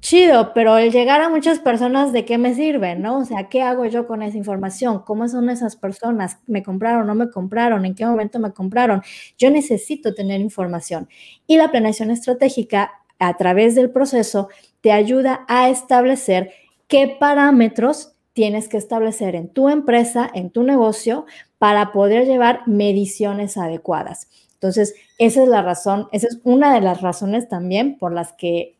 [0.00, 2.94] chido, pero el llegar a muchas personas, ¿de qué me sirve?
[2.96, 3.18] ¿No?
[3.18, 5.00] O sea, ¿qué hago yo con esa información?
[5.00, 6.38] ¿Cómo son esas personas?
[6.46, 7.06] ¿Me compraron?
[7.06, 7.84] ¿No me compraron?
[7.84, 9.02] ¿En qué momento me compraron?
[9.38, 11.08] Yo necesito tener información.
[11.46, 14.48] Y la planeación estratégica, a través del proceso,
[14.82, 16.52] te ayuda a establecer
[16.86, 21.24] qué parámetros tienes que establecer en tu empresa, en tu negocio,
[21.58, 24.28] para poder llevar mediciones adecuadas.
[24.52, 28.75] Entonces, esa es la razón, esa es una de las razones también por las que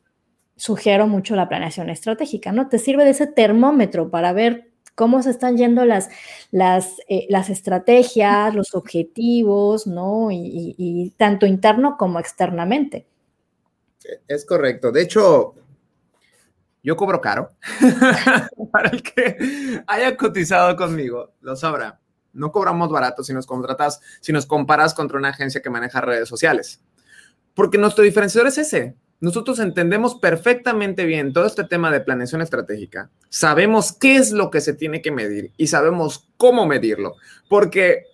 [0.56, 2.68] sugiero mucho la planeación estratégica, ¿no?
[2.68, 6.08] Te sirve de ese termómetro para ver cómo se están yendo las,
[6.50, 10.30] las, eh, las estrategias, los objetivos, ¿no?
[10.32, 13.06] Y, tanto interno como externamente.
[14.26, 14.90] Es correcto.
[14.90, 15.54] De hecho,
[16.82, 17.50] yo cobro caro.
[18.72, 22.00] Para el que haya cotizado conmigo, lo sabrá.
[22.32, 26.28] No cobramos barato si nos contratas, si nos comparas contra una agencia que maneja redes
[26.28, 26.80] sociales.
[27.54, 33.10] Porque nuestro diferenciador es ese nosotros entendemos perfectamente bien todo este tema de planeación estratégica.
[33.28, 37.14] Sabemos qué es lo que se tiene que medir y sabemos cómo medirlo.
[37.48, 38.04] Porque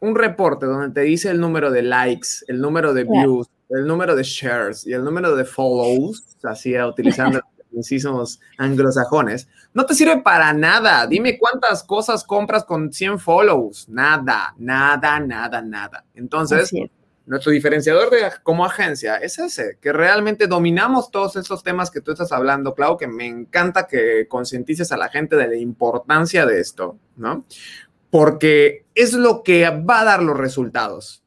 [0.00, 4.14] un reporte donde te dice el número de likes, el número de views, el número
[4.14, 7.40] de shares y el número de follows, así utilizando
[7.72, 11.06] incisos anglosajones, no te sirve para nada.
[11.06, 13.88] Dime cuántas cosas compras con 100 follows.
[13.88, 16.04] Nada, nada, nada, nada.
[16.14, 16.70] Entonces,
[17.26, 18.10] nuestro diferenciador
[18.42, 22.96] como agencia es ese, que realmente dominamos todos esos temas que tú estás hablando, Clau,
[22.96, 27.44] que me encanta que concientices a la gente de la importancia de esto, ¿no?
[28.10, 31.22] Porque es lo que va a dar los resultados.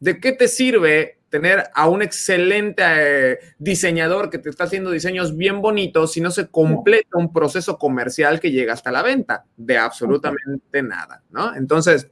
[0.00, 5.36] ¿De qué te sirve tener a un excelente eh, diseñador que te está haciendo diseños
[5.36, 9.44] bien bonitos si no se completa un proceso comercial que llega hasta la venta?
[9.56, 11.54] De absolutamente nada, ¿no?
[11.54, 12.08] Entonces,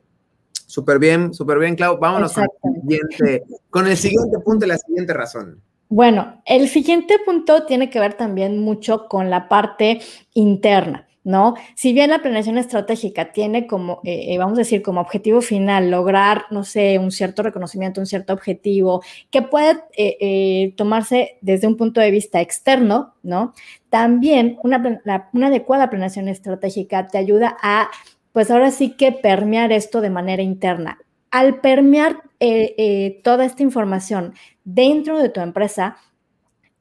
[0.73, 1.99] Súper bien, súper bien, Clau.
[1.99, 5.61] Vámonos con el, siguiente, con el siguiente punto y la siguiente razón.
[5.91, 10.01] Bueno, el siguiente punto tiene que ver también mucho con la parte
[10.33, 11.07] interna.
[11.25, 11.57] ¿no?
[11.75, 15.91] Si bien la planeación estratégica tiene como, eh, eh, vamos a decir, como objetivo final
[15.91, 21.77] lograr, no sé, un cierto reconocimiento, un cierto objetivo, que puede eh, tomarse desde un
[21.77, 23.53] punto de vista externo, ¿no?
[23.91, 25.03] También una,
[25.35, 27.91] una adecuada planeación estratégica te ayuda a
[28.33, 30.99] pues ahora sí que permear esto de manera interna.
[31.31, 35.97] Al permear eh, eh, toda esta información dentro de tu empresa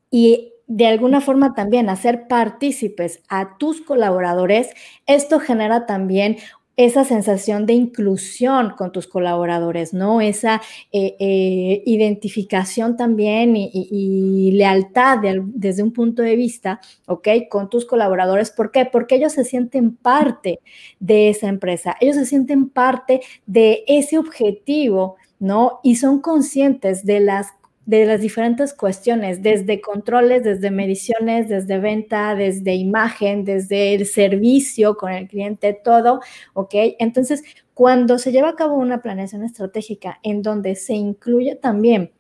[0.10, 4.70] y de alguna forma también hacer partícipes a tus colaboradores,
[5.06, 6.38] esto genera también
[6.86, 10.22] esa sensación de inclusión con tus colaboradores, ¿no?
[10.22, 15.20] Esa eh, eh, identificación también y, lealtad
[15.54, 17.28] desde un punto de vista, ¿ok?
[17.50, 18.52] Con tus colaboradores.
[18.52, 18.86] ¿Por qué?
[18.86, 20.60] Porque ellos se sienten parte
[21.00, 25.80] de esa empresa, ellos se sienten parte de ese objetivo, ¿no?
[25.84, 27.48] Y son conscientes de las
[27.86, 34.96] de las diferentes cuestiones, desde controles, desde mediciones, desde venta, desde imagen, desde el servicio
[34.96, 36.22] con el cliente, todo,
[36.54, 36.74] ¿ok?
[37.00, 42.12] Entonces, cuando se lleva a cabo una planeación estratégica en donde se incluye también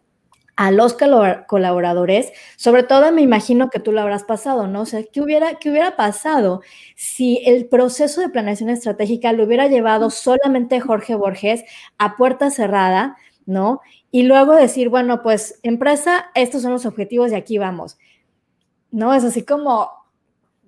[0.55, 0.95] a los
[1.47, 4.81] colaboradores, sobre todo me imagino que tú lo habrás pasado, ¿no?
[4.81, 6.61] O sea, ¿qué hubiera, qué hubiera pasado
[6.95, 11.63] si el proceso de planeación estratégica lo hubiera llevado solamente Jorge Borges
[11.97, 13.17] a puerta cerrada,
[13.51, 13.81] ¿no?
[14.11, 17.97] y luego decir, bueno, pues empresa, estos son los objetivos y aquí vamos.
[18.91, 19.89] No, es así como,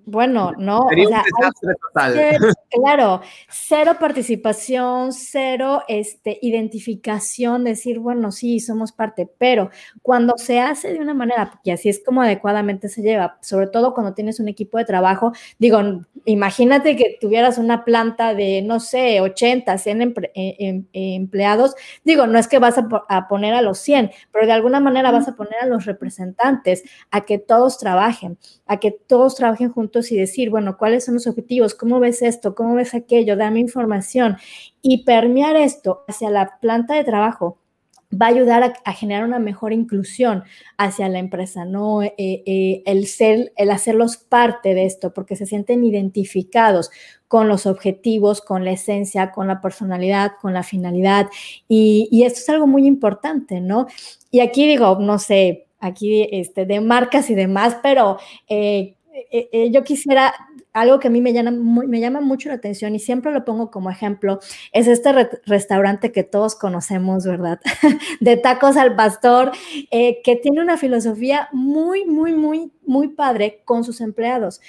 [0.06, 0.86] bueno, no.
[0.88, 2.14] Sería un desastre total.
[2.70, 9.70] claro, cero participación, cero este, identificación, decir, bueno, sí, somos parte, pero
[10.02, 13.94] cuando se hace de una manera, y así es como adecuadamente se lleva, sobre todo
[13.94, 15.80] cuando tienes un equipo de trabajo, digo,
[16.26, 22.38] imagínate que tuvieras una planta de, no sé, 80, 100 eh, em, empleados, digo, no
[22.38, 25.34] es que vas a, a poner a los 100, pero de alguna manera vas a
[25.34, 30.50] poner a los representantes a que todos trabajen, a que todos trabajen juntos y decir,
[30.50, 31.74] bueno, ¿cuáles son los objetivos?
[31.74, 32.54] ¿Cómo ves esto?
[32.54, 33.36] ¿Cómo ves aquello?
[33.36, 34.36] Dame información
[34.82, 37.58] y permear esto hacia la planta de trabajo
[38.20, 40.44] va a ayudar a, generar una mejor inclusión
[40.76, 42.02] hacia la empresa, ¿no?
[42.02, 46.90] Eh, eh, el ser, el hacerlos parte de esto, porque se sienten identificados
[47.28, 51.28] con los objetivos, con la esencia, con la personalidad, con la finalidad,
[51.68, 53.86] y, esto es algo muy importante, ¿no?
[54.30, 58.96] Y aquí digo, no sé, aquí este, de marcas y demás, pero eh,
[59.70, 60.34] yo quisiera
[60.74, 63.70] algo que a mí me llama, me llama mucho la atención y siempre lo pongo
[63.70, 64.40] como ejemplo,
[64.72, 65.12] es este
[65.46, 67.60] restaurante que todos conocemos, ¿verdad?
[68.20, 69.52] de tacos al pastor,
[69.90, 74.60] eh, que tiene una filosofía muy, muy, muy, muy padre con sus empleados.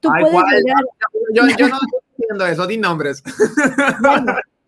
[0.00, 0.84] Tú puedes llegar...
[1.32, 1.70] yo, no estoy
[2.18, 3.22] diciendo eso, di nombres.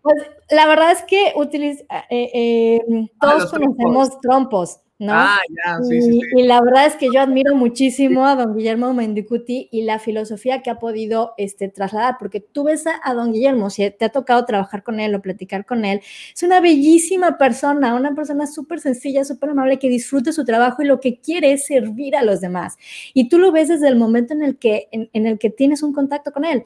[0.01, 0.17] pues
[0.49, 2.81] la verdad es que utiliza, eh, eh,
[3.19, 4.79] ah, todos conocemos trompos.
[4.99, 5.13] ¿No?
[5.13, 8.55] Ah, ya, sí, y, sí, y, la verdad es que yo admiro muchísimo a don
[8.57, 13.31] Guillermo Mendicuti y la filosofía que ha podido este, trasladar, porque tú ves a, don
[13.31, 16.01] Guillermo, si te ha tocado trabajar con él o platicar con él,
[16.33, 20.85] es una bellísima persona, una persona súper sencilla, súper amable, que disfruta su trabajo y
[20.85, 22.77] lo que quiere es servir a los demás.
[23.13, 25.93] Y tú lo ves desde el momento en el que, en, el que tienes un
[25.93, 26.63] contacto con él.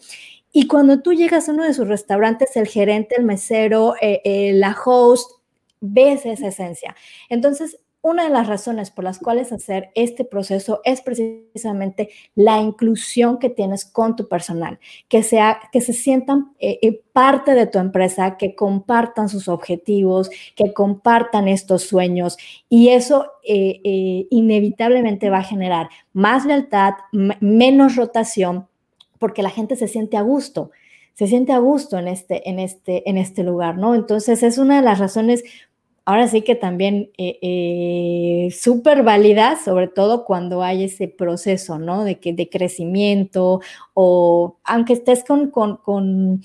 [0.53, 4.53] Y cuando tú llegas a uno de sus restaurantes, el gerente, el mesero, eh, eh,
[4.53, 5.41] la host,
[5.81, 6.95] ves esa esencia.
[7.29, 13.37] Entonces, una de las razones por las cuales hacer este proceso es precisamente la inclusión
[13.37, 17.77] que tienes con tu personal, que, sea, que se sientan eh, eh, parte de tu
[17.77, 22.37] empresa, que compartan sus objetivos, que compartan estos sueños
[22.69, 28.67] y eso eh, inevitablemente va a generar más lealtad, menos rotación,
[29.19, 30.71] porque la gente se siente a gusto
[31.13, 33.93] se siente a gusto en este, en este, en este lugar, ¿no?
[33.93, 35.43] Entonces es una de las razones
[36.05, 42.03] ahora sí que también eh, eh, súper válida, sobre todo cuando hay ese proceso, ¿no?
[42.03, 43.61] De, que, de crecimiento
[43.93, 46.41] o aunque estés con, con,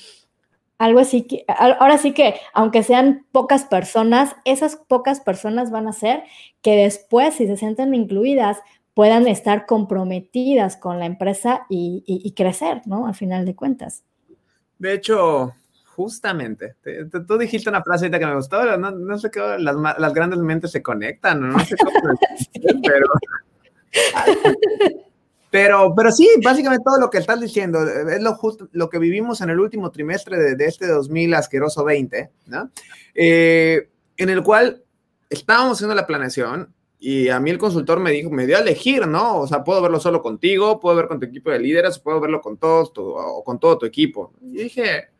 [0.78, 5.90] algo así que, ahora sí que, aunque sean pocas personas, esas pocas personas van a
[5.90, 6.24] hacer
[6.60, 8.58] que después, si se sienten incluidas,
[8.92, 13.06] puedan estar comprometidas con la empresa y, y crecer, ¿no?
[13.06, 14.04] Al final de cuentas.
[14.78, 15.54] De hecho,
[15.96, 16.76] Justamente.
[17.26, 21.48] tú dijiste una frase que me gustó, no, sé qué, las, grandes mentes se conectan,
[21.48, 21.98] no sé cómo
[22.82, 23.06] pero,
[25.50, 29.40] pero, pero sí, básicamente todo lo que estás diciendo es lo justo, lo que vivimos
[29.40, 32.70] en el último trimestre de, este 2000 asqueroso 20, ¿no?
[33.14, 34.84] Eh, en el cual
[35.30, 39.06] estábamos haciendo la planeación y a mí el consultor me dijo, me dio a elegir,
[39.06, 39.38] ¿no?
[39.38, 42.42] O sea, puedo verlo solo contigo, puedo ver con tu equipo de líderes, puedo verlo
[42.42, 44.34] con todos o con todo tu equipo.
[44.42, 45.15] Y dije,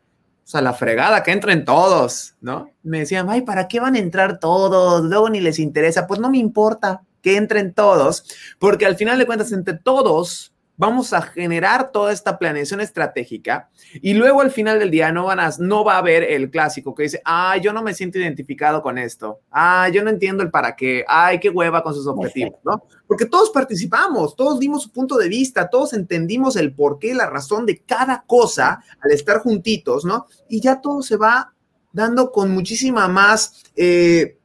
[0.47, 2.71] o sea, la fregada, que entren todos, ¿no?
[2.81, 5.03] Me decían, ay, ¿para qué van a entrar todos?
[5.03, 6.07] Luego ni les interesa.
[6.07, 8.23] Pues no me importa que entren todos,
[8.57, 14.13] porque al final de cuentas, entre todos vamos a generar toda esta planeación estratégica y
[14.13, 17.03] luego al final del día no, van a, no va a haber el clásico que
[17.03, 20.75] dice, ay, yo no me siento identificado con esto, ay, yo no entiendo el para
[20.75, 22.83] qué, ay, qué hueva con sus objetivos, ¿no?
[23.07, 27.27] Porque todos participamos, todos dimos su punto de vista, todos entendimos el por qué, la
[27.27, 30.27] razón de cada cosa al estar juntitos, ¿no?
[30.47, 31.53] Y ya todo se va
[31.91, 34.37] dando con muchísima más, eh,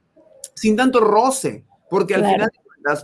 [0.55, 2.51] sin tanto roce, porque al final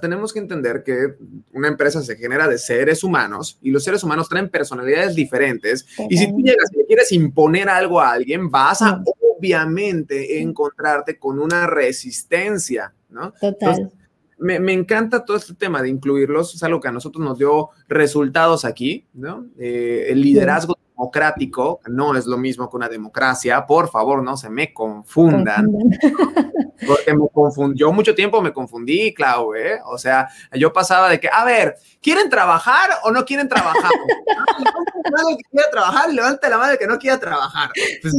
[0.00, 1.16] tenemos que entender que
[1.52, 5.86] una empresa se genera de seres humanos y los seres humanos traen personalidades diferentes.
[6.08, 9.02] Y si tú llegas y le quieres imponer algo a alguien, vas a
[9.38, 13.32] obviamente encontrarte con una resistencia, ¿no?
[13.40, 13.92] Total.
[14.38, 17.70] me, me, encanta todo este tema de incluirlos, es algo que a nosotros nos dio
[17.88, 19.46] resultados aquí, ¿no?
[19.58, 24.50] Eh, el liderazgo democrático no es lo mismo que una democracia, por favor, no se
[24.50, 25.66] me confundan.
[26.86, 29.80] Porque me confundió, mucho tiempo me confundí, Clau, ¿eh?
[29.86, 33.90] O sea, yo pasaba de que, a ver, ¿quieren trabajar o no quieren trabajar?
[35.12, 37.70] Nadie que quiera trabajar, levante la madre que no quiera trabajar.
[38.02, 38.14] Pues,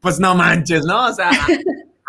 [0.00, 1.06] pues no manches, ¿no?
[1.06, 1.30] O sea,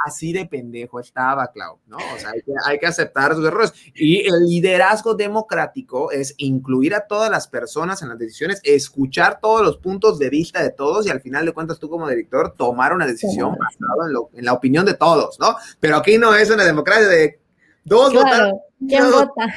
[0.06, 1.98] así de pendejo estaba, Clau, ¿no?
[1.98, 2.32] O sea,
[2.66, 3.74] hay que, aceptar sus errores.
[3.96, 9.62] Y el liderazgo democrático es incluir a todas las personas en las decisiones, escuchar todos
[9.62, 12.94] los puntos de vista de todos y al final de cuentas tú como director tomar
[12.94, 15.56] una decisión basada en, la opinión de todos, ¿no?
[15.80, 17.40] Pero aquí no es una democracia de
[17.84, 19.48] dos claro, ¿Quién vota?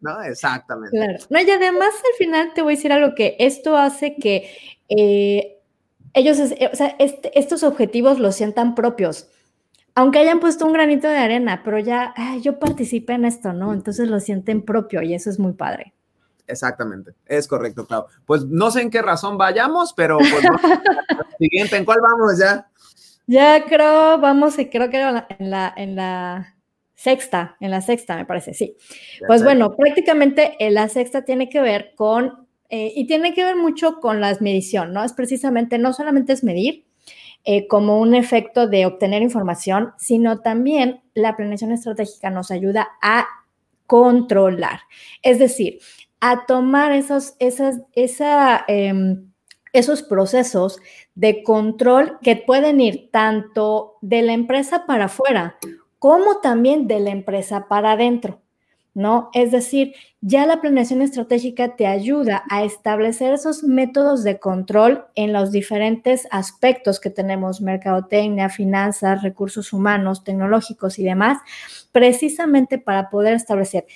[0.00, 0.96] No, exactamente.
[0.96, 1.18] Claro.
[1.28, 4.50] No, y además al final te voy a decir algo que esto hace que
[4.88, 5.58] eh,
[6.14, 9.28] ellos, o sea, este, estos objetivos los sientan propios
[9.94, 13.72] aunque hayan puesto un granito de arena, pero ya yo participé en esto, ¿no?
[13.72, 15.94] Entonces lo sienten propio y eso es muy padre.
[16.46, 18.06] Exactamente, es correcto, Clau.
[18.26, 20.30] Pues no sé en qué razón vayamos, pero pues
[21.38, 22.68] siguiente, ¿en cuál vamos ya?
[23.26, 26.56] Ya creo, vamos, y creo que en la, en la
[26.94, 28.76] sexta, en la sexta me parece, sí.
[29.26, 34.00] pues bueno, prácticamente la sexta tiene que ver con eh, y tiene que ver mucho
[34.00, 35.02] con la medición, ¿no?
[35.02, 36.86] Es precisamente, no solamente es medir
[37.44, 43.26] eh, como un efecto de obtener información, sino también la planeación estratégica nos ayuda a
[43.86, 44.80] controlar,
[45.22, 45.80] es decir,
[46.20, 49.32] a tomar esos, esas, esa, em,
[49.72, 50.78] esos procesos
[51.14, 55.56] de control que pueden ir tanto de la empresa para afuera
[55.98, 58.40] como también de la empresa para adentro.
[58.94, 59.30] ¿No?
[59.34, 65.32] Es decir, ya la planeación estratégica te ayuda a establecer esos métodos de control en
[65.32, 71.38] los diferentes aspectos que tenemos, mercadotecnia, finanzas, recursos humanos, tecnológicos y demás,
[71.92, 73.86] precisamente para poder establecer.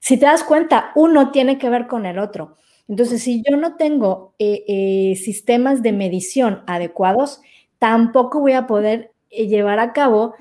[0.00, 2.56] Si te das cuenta, uno tiene que ver con el otro.
[2.88, 7.40] Entonces, si yo no tengo eh, eh, sistemas de medición adecuados,
[7.78, 10.34] tampoco voy a poder eh, llevar a cabo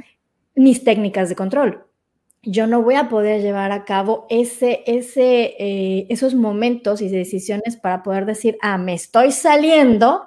[0.55, 1.85] mis técnicas de control
[2.43, 7.77] yo no voy a poder llevar a cabo ese, ese, eh, esos momentos y decisiones
[7.77, 10.25] para poder decir, ah, me estoy saliendo,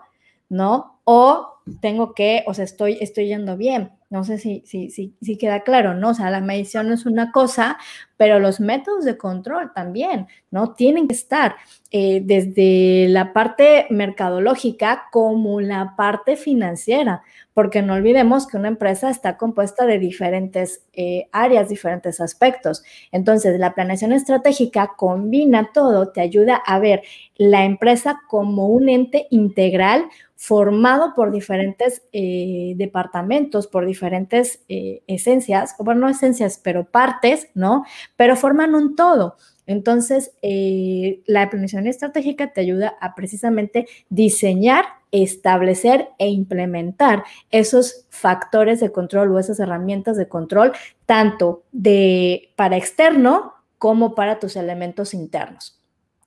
[0.49, 1.01] ¿no?
[1.05, 3.93] O tengo que, o sea, estoy, estoy yendo bien.
[4.11, 6.11] No sé si, si, si, si queda claro, ¿no?
[6.11, 7.79] O sea, la medición es una cosa,
[8.17, 10.75] pero los métodos de control también, ¿no?
[10.75, 11.57] Tienen que estar
[11.97, 17.23] eh, desde la parte mercadológica como la parte financiera,
[17.53, 22.83] porque no olvidemos que una empresa está compuesta de diferentes eh, áreas, diferentes aspectos.
[23.13, 27.05] Entonces, la planeación estratégica combina todo, te ayuda a ver
[27.37, 36.01] la empresa como un ente integral formado por diferentes eh, departamentos, por diferentes esencias, bueno,
[36.01, 37.85] no esencias, pero partes, ¿no?
[38.17, 39.37] Pero forman un todo.
[39.67, 48.81] Entonces, eh, la planeación estratégica te ayuda a precisamente diseñar, establecer e implementar esos factores
[48.81, 50.73] de control o esas herramientas de control,
[51.07, 55.81] tanto de para externo como para tus elementos internos.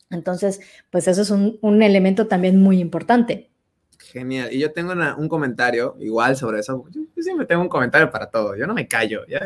[0.09, 3.49] Entonces, pues eso es un elemento también muy importante.
[4.11, 4.53] Genial.
[4.53, 6.85] Y yo tengo un comentario igual sobre eso.
[6.91, 8.55] Yo, siempre tengo un comentario para todo.
[8.55, 9.25] Yo no me callo.
[9.27, 9.39] Ya,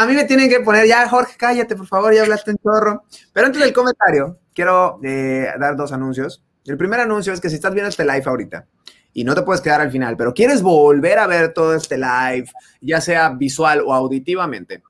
[0.00, 3.04] a mí me tienen que poner, ya Jorge, cállate, por favor, ya hablaste en chorro.
[3.32, 6.42] Pero antes del comentario, quiero eh, dar dos anuncios.
[6.64, 8.66] El primer anuncio es que si estás viendo este live ahorita
[9.12, 12.46] y no te puedes quedar al final, pero quieres volver a ver todo este live,
[12.80, 14.82] ya sea visual o auditivamente,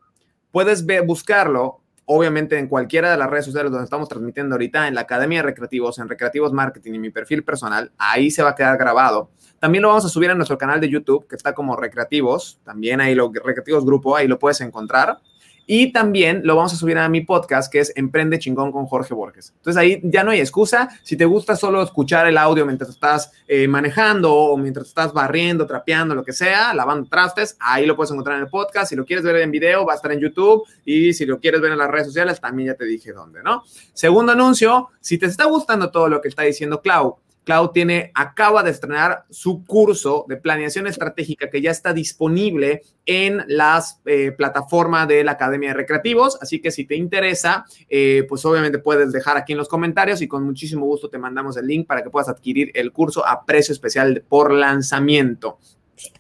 [0.51, 5.03] puedes buscarlo obviamente en cualquiera de las redes sociales donde estamos transmitiendo ahorita, en la
[5.03, 8.79] Academia de Recreativos, en Recreativos Marketing y mi perfil personal, ahí se va a quedar
[8.79, 9.31] grabado.
[9.59, 13.01] También lo vamos a subir a nuestro canal de YouTube, que está como Recreativos, también
[13.01, 15.19] ahí lo Recreativos Grupo, ahí lo puedes encontrar.
[15.67, 19.15] Y también lo vamos a subir a mi podcast, que es Emprende Chingón con Jorge
[19.15, 19.53] Borges.
[19.57, 20.89] Entonces ahí ya no hay excusa.
[21.03, 25.67] Si te gusta solo escuchar el audio mientras estás eh, manejando o mientras estás barriendo,
[25.67, 28.91] trapeando, lo que sea, lavando trastes, ahí lo puedes encontrar en el podcast.
[28.91, 30.63] Si lo quieres ver en video, va a estar en YouTube.
[30.85, 33.65] Y si lo quieres ver en las redes sociales, también ya te dije dónde, ¿no?
[33.93, 38.65] Segundo anuncio, si te está gustando todo lo que está diciendo Clau, Clau tiene, acaba
[38.65, 45.07] de estrenar su curso de planeación estratégica que ya está disponible en las eh, plataformas
[45.07, 46.39] de la Academia de Recreativos.
[46.43, 50.27] Así que si te interesa, eh, pues obviamente puedes dejar aquí en los comentarios y
[50.27, 53.73] con muchísimo gusto te mandamos el link para que puedas adquirir el curso a precio
[53.73, 55.61] especial por lanzamiento.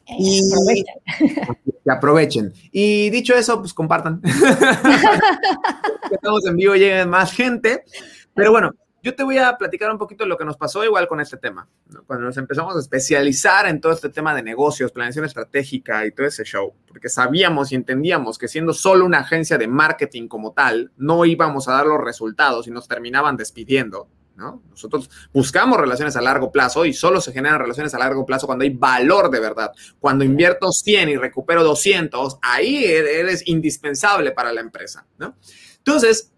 [0.06, 1.56] Y aprovechen.
[1.90, 2.52] aprovechen.
[2.70, 4.22] Y dicho eso, pues compartan.
[6.12, 7.82] estamos en vivo, lleguen más gente.
[8.32, 11.06] Pero bueno, yo te voy a platicar un poquito de lo que nos pasó igual
[11.06, 11.68] con este tema.
[12.06, 16.26] Cuando nos empezamos a especializar en todo este tema de negocios, planeación estratégica y todo
[16.26, 20.90] ese show, porque sabíamos y entendíamos que siendo solo una agencia de marketing como tal,
[20.96, 24.08] no íbamos a dar los resultados y nos terminaban despidiendo.
[24.36, 24.62] ¿no?
[24.68, 28.64] Nosotros buscamos relaciones a largo plazo y solo se generan relaciones a largo plazo cuando
[28.64, 29.72] hay valor de verdad.
[29.98, 35.06] Cuando invierto 100 y recupero 200, ahí eres indispensable para la empresa.
[35.78, 36.32] Entonces,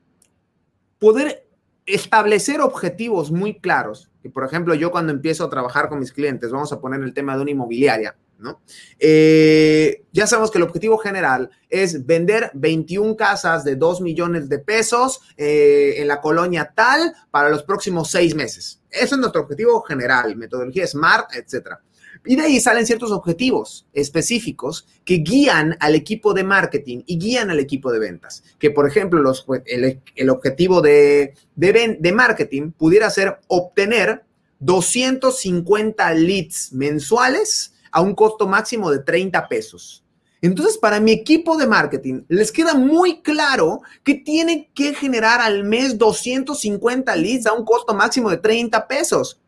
[0.99, 1.48] poder
[1.89, 4.11] establecer objetivos muy claros.
[4.23, 7.15] Y por ejemplo, yo cuando empiezo a trabajar con mis clientes, vamos a poner el
[7.15, 8.61] tema de una inmobiliaria, ¿no?
[8.99, 14.59] Eh, ya sabemos que el objetivo general es vender 21 casas de 2 millones de
[14.59, 18.83] pesos eh, en la colonia tal para los próximos seis meses.
[18.91, 21.81] Eso es nuestro objetivo general, metodología SMART, etcétera.
[22.25, 27.51] Y de ahí salen ciertos objetivos específicos que guían al equipo de marketing y guían
[27.51, 28.43] al equipo de ventas.
[28.59, 34.25] Que, por ejemplo, los, el, objetivo de, de, de marketing pudiera ser obtener
[34.61, 40.05] 250 leads mensuales a un costo máximo de 30 pesos.
[40.41, 45.65] Entonces, para mi equipo de marketing, les queda muy claro que tiene que generar al
[45.65, 49.41] mes 250 leads a un costo máximo de 30 pesos.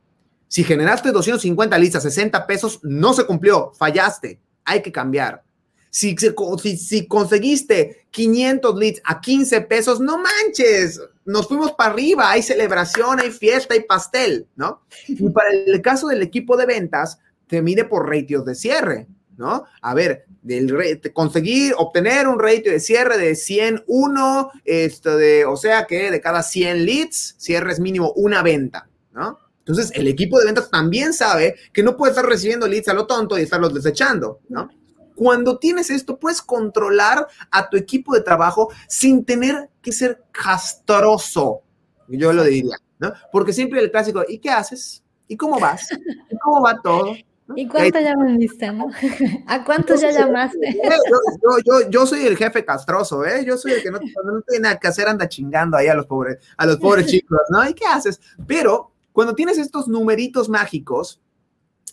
[0.50, 5.44] Si generaste 250 leads a 60 pesos, no se cumplió, fallaste, hay que cambiar.
[5.90, 12.42] Si, si, conseguiste 500 leads a 15 pesos, no manches, nos fuimos para arriba, hay
[12.42, 14.82] celebración, hay fiesta, hay pastel, ¿no?
[15.06, 19.66] Y para el caso del equipo de ventas, te mide por ratios de cierre, ¿no?
[19.82, 25.86] A ver, del conseguir, obtener un ratio de cierre de 101, esto de, o sea
[25.86, 29.38] que de cada 100 leads, cierres mínimo una venta, ¿no?
[29.60, 33.06] Entonces, el equipo de ventas también sabe que no puede estar recibiendo leads a lo
[33.06, 34.68] tonto y estarlos desechando, ¿no?
[35.14, 41.62] Cuando tienes esto, puedes controlar a tu equipo de trabajo sin tener que ser castroso,
[42.08, 43.12] yo lo diría, ¿no?
[43.30, 45.02] Porque siempre el clásico, ¿y qué haces?
[45.28, 45.88] ¿Y cómo vas?
[46.30, 47.14] ¿Y cómo va todo?
[47.56, 48.88] ¿Y cuánto ya vendiste, no?
[49.46, 50.80] ¿A cuántos ya llamaste?
[51.90, 53.44] Yo, soy el jefe castroso, ¿eh?
[53.44, 56.06] Yo soy el que no, no, tiene nada que hacer, anda chingando ahí a los
[56.06, 57.68] pobres, a los pobres chicos, ¿no?
[57.68, 58.20] ¿Y qué haces?
[58.46, 61.20] Pero cuando tienes estos numeritos mágicos,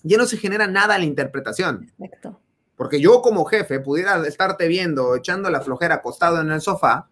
[0.04, 1.92] ya no se genera nada en la interpretación.
[2.00, 2.40] Exacto.
[2.76, 7.10] Porque yo como jefe pudiera estarte viendo echando la flojera acostado en el sofá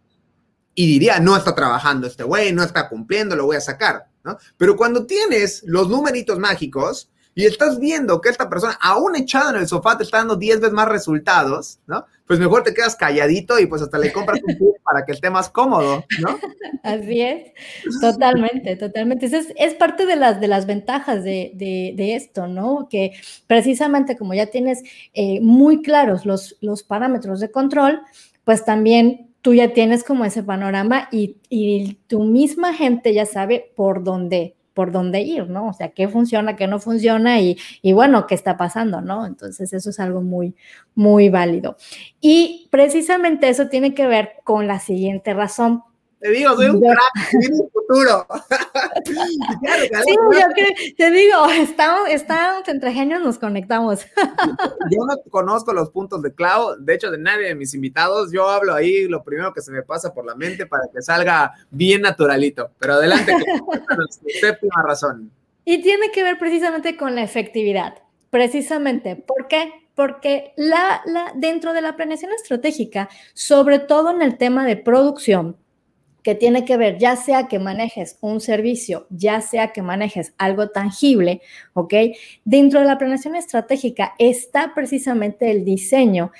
[0.75, 4.37] y diría, no está trabajando este güey, no está cumpliendo, lo voy a sacar, ¿no?
[4.57, 9.55] Pero cuando tienes los numeritos mágicos y estás viendo que esta persona, aún echado en
[9.57, 12.05] el sofá, te está dando 10 veces más resultados, ¿no?
[12.27, 15.29] Pues mejor te quedas calladito y pues hasta le compras un poco para que esté
[15.29, 16.39] más cómodo, ¿no?
[16.83, 17.51] Así es,
[18.01, 19.27] totalmente, totalmente.
[19.27, 22.87] Es, es parte de las, de las ventajas de, de, esto, ¿no?
[22.89, 23.11] Que
[23.45, 24.81] precisamente como ya tienes
[25.13, 28.01] eh, muy claros los, los parámetros de control,
[28.43, 33.71] pues también tú ya tienes como ese panorama y, y tu misma gente ya sabe
[33.75, 35.69] por dónde por dónde ir, ¿no?
[35.69, 39.25] O sea, qué funciona, qué no funciona y, y, bueno, qué está pasando, ¿no?
[39.25, 40.53] Entonces, eso es algo muy,
[40.93, 41.77] muy válido.
[42.21, 45.83] Y precisamente eso tiene que ver con la siguiente razón.
[46.19, 48.25] Te digo, soy un crack, futuro.
[49.05, 54.05] sí, yo que, te digo, estamos, estamos entre genios, nos conectamos.
[54.91, 58.31] yo no conozco los puntos de Clau, de hecho, de nadie de mis invitados.
[58.31, 61.53] Yo hablo ahí lo primero que se me pasa por la mente para que salga
[61.69, 62.71] bien naturalito.
[62.79, 63.33] Pero adelante,
[64.41, 65.31] séptima razón.
[65.65, 67.95] Y tiene que ver precisamente con la efectividad.
[68.29, 69.71] Precisamente, ¿por qué?
[69.95, 75.57] Porque la, la, dentro de la planeación estratégica, sobre todo en el tema de producción,
[76.25, 80.69] que tiene que ver, ya sea que manejes un servicio, ya sea que manejes algo
[80.69, 81.39] tangible,
[81.73, 81.93] ¿ok?
[82.43, 86.31] Dentro de la planeación estratégica está precisamente el diseño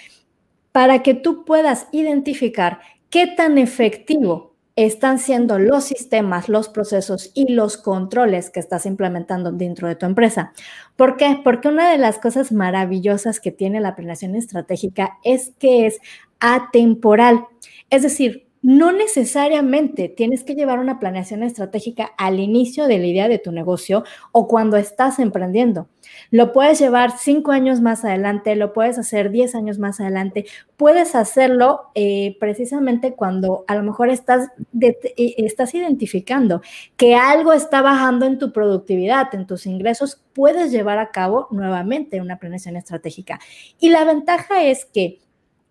[0.72, 2.80] para que tú puedas identificar
[3.12, 9.52] qué tan efectivo están siendo los sistemas, los procesos y los controles que estás implementando
[9.52, 10.52] dentro de tu empresa.
[10.96, 11.40] ¿Por qué?
[11.44, 16.00] Porque una de las cosas maravillosas que tiene la planeación estratégica es que es
[16.40, 17.46] atemporal.
[17.92, 23.28] Es decir, no necesariamente tienes que llevar una planeación estratégica al inicio de la idea
[23.28, 25.88] de tu negocio o cuando estás emprendiendo.
[26.32, 30.46] Lo puedes llevar cinco años más adelante, lo puedes hacer diez años más adelante,
[30.78, 34.50] puedes hacerlo eh, precisamente cuando a lo mejor estás,
[34.82, 34.96] eh,
[35.38, 36.64] estás identificando
[36.98, 42.20] que algo está bajando en tu productividad, en tus ingresos, puedes llevar a cabo nuevamente
[42.20, 43.40] una planeación estratégica.
[43.80, 45.20] Y la ventaja es que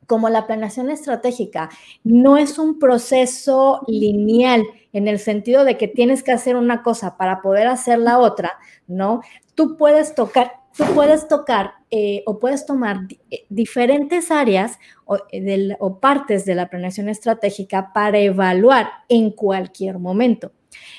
[0.06, 1.70] como la planeación estratégica
[2.02, 7.16] no es un proceso lineal en el sentido de que tienes que hacer una cosa
[7.16, 8.52] para poder hacer la otra,
[8.86, 9.20] ¿no?
[9.54, 13.00] Tú puedes tocar, tú puedes tocar eh, o puedes tomar
[13.30, 19.98] eh, diferentes áreas o, eh, o partes de la planeación estratégica para evaluar en cualquier
[19.98, 20.52] momento.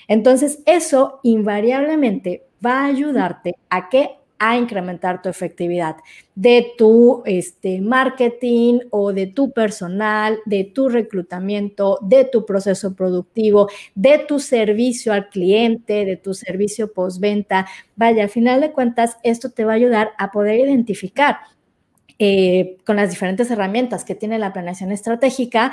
[0.08, 5.97] Entonces, eso invariablemente va a ayudarte a que a incrementar tu efectividad
[6.36, 13.69] de tu este, marketing o de tu personal, de tu reclutamiento, de tu proceso productivo,
[13.95, 17.65] de tu servicio al cliente, de tu servicio postventa.
[17.95, 21.38] Vaya, al final de cuentas, esto te va a ayudar a poder identificar
[22.17, 25.71] eh, con las diferentes herramientas que tiene la planeación estratégica,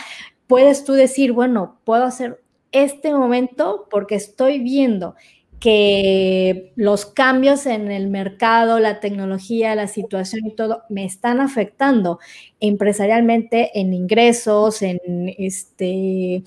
[0.48, 2.42] puedes tú decir, bueno, puedo hacer
[2.72, 5.14] este momento porque estoy viendo
[5.62, 12.18] que los cambios en el mercado, la tecnología, la situación y todo me están afectando
[12.58, 14.98] empresarialmente en ingresos, en
[15.38, 16.42] este,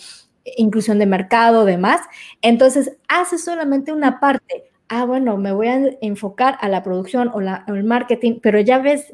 [0.58, 2.02] inclusión de mercado, demás.
[2.42, 4.66] Entonces, hace solamente una parte.
[4.90, 9.14] Ah, bueno, me voy a enfocar a la producción o, el marketing, pero ya ves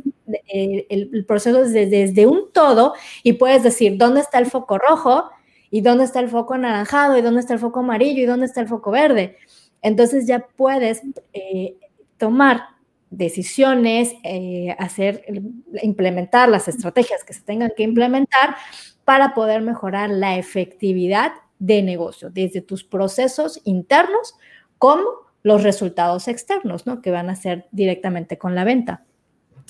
[0.52, 5.30] eh, el, proceso desde, desde un todo y puedes decir dónde está el foco rojo
[5.70, 8.62] y dónde está el foco anaranjado y dónde está el foco amarillo y dónde está
[8.62, 9.38] el foco verde.
[9.82, 11.02] Entonces ya puedes
[11.34, 11.76] eh,
[12.18, 12.62] tomar
[13.10, 15.26] decisiones, eh, hacer,
[15.82, 18.56] implementar las estrategias que se tengan que implementar
[19.04, 24.36] para poder mejorar la efectividad de negocio, desde tus procesos internos
[24.78, 25.04] como
[25.44, 27.02] los resultados externos, ¿no?
[27.02, 29.04] Que van a ser directamente con la venta.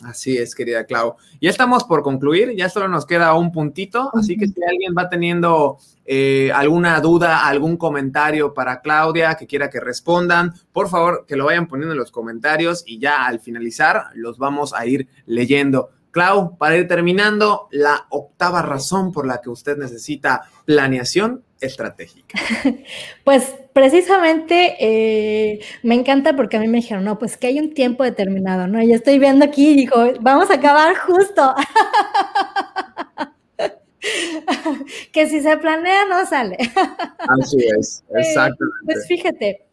[0.04, 1.16] Así es, querida Clau.
[1.40, 5.10] Ya estamos por concluir, ya solo nos queda un puntito, así que si alguien va
[5.10, 11.36] teniendo eh, alguna duda, algún comentario para Claudia que quiera que respondan, por favor que
[11.36, 15.90] lo vayan poniendo en los comentarios y ya al finalizar los vamos a ir leyendo.
[16.12, 22.38] Clau, para ir terminando, la octava razón por la que usted necesita planeación estratégica.
[23.24, 27.74] Pues precisamente eh, me encanta porque a mí me dijeron, no, pues que hay un
[27.74, 28.82] tiempo determinado, ¿no?
[28.82, 31.54] Y estoy viendo aquí y digo, vamos a acabar justo.
[35.12, 36.58] que si se planea no sale.
[37.40, 38.86] Así es, eh, exactamente.
[38.86, 39.66] pues fíjate,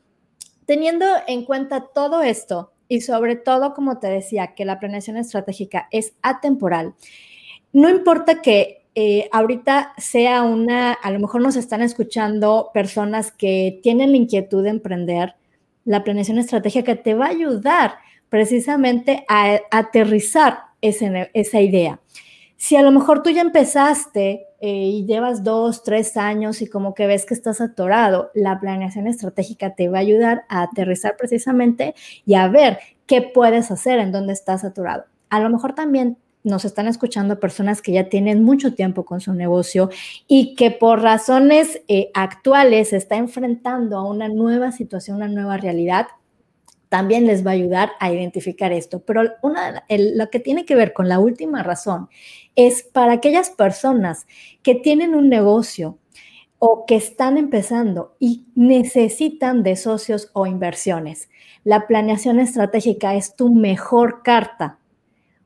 [0.67, 5.89] teniendo en cuenta todo esto y sobre todo, como te decía, que la planeación estratégica
[5.91, 6.95] es atemporal,
[7.73, 13.79] no importa que eh, ahorita sea una, a lo mejor nos están escuchando personas que
[13.81, 15.37] tienen la inquietud de emprender,
[15.85, 17.95] la planeación estratégica te va a ayudar
[18.29, 22.01] precisamente a, aterrizar esa idea.
[22.57, 26.93] Si a lo mejor tú ya empezaste eh, y llevas dos, tres años y como
[26.93, 31.95] que ves que estás atorado, la planeación estratégica te va a ayudar a aterrizar precisamente
[32.27, 35.05] y a ver qué puedes hacer en dónde estás atorado.
[35.31, 39.33] A lo mejor también nos están escuchando personas que ya tienen mucho tiempo con su
[39.35, 39.91] negocio
[40.27, 45.57] y que por razones eh, actuales se está enfrentando a una nueva situación, una nueva
[45.57, 46.07] realidad,
[46.89, 49.01] también les va a ayudar a identificar esto.
[49.01, 52.09] Pero una, lo que tiene que ver con la última razón
[52.57, 54.27] es para aquellas personas
[54.63, 55.99] que tienen un negocio
[56.59, 61.29] o que están empezando y necesitan de socios o inversiones.
[61.63, 64.79] La planeación estratégica es tu mejor carta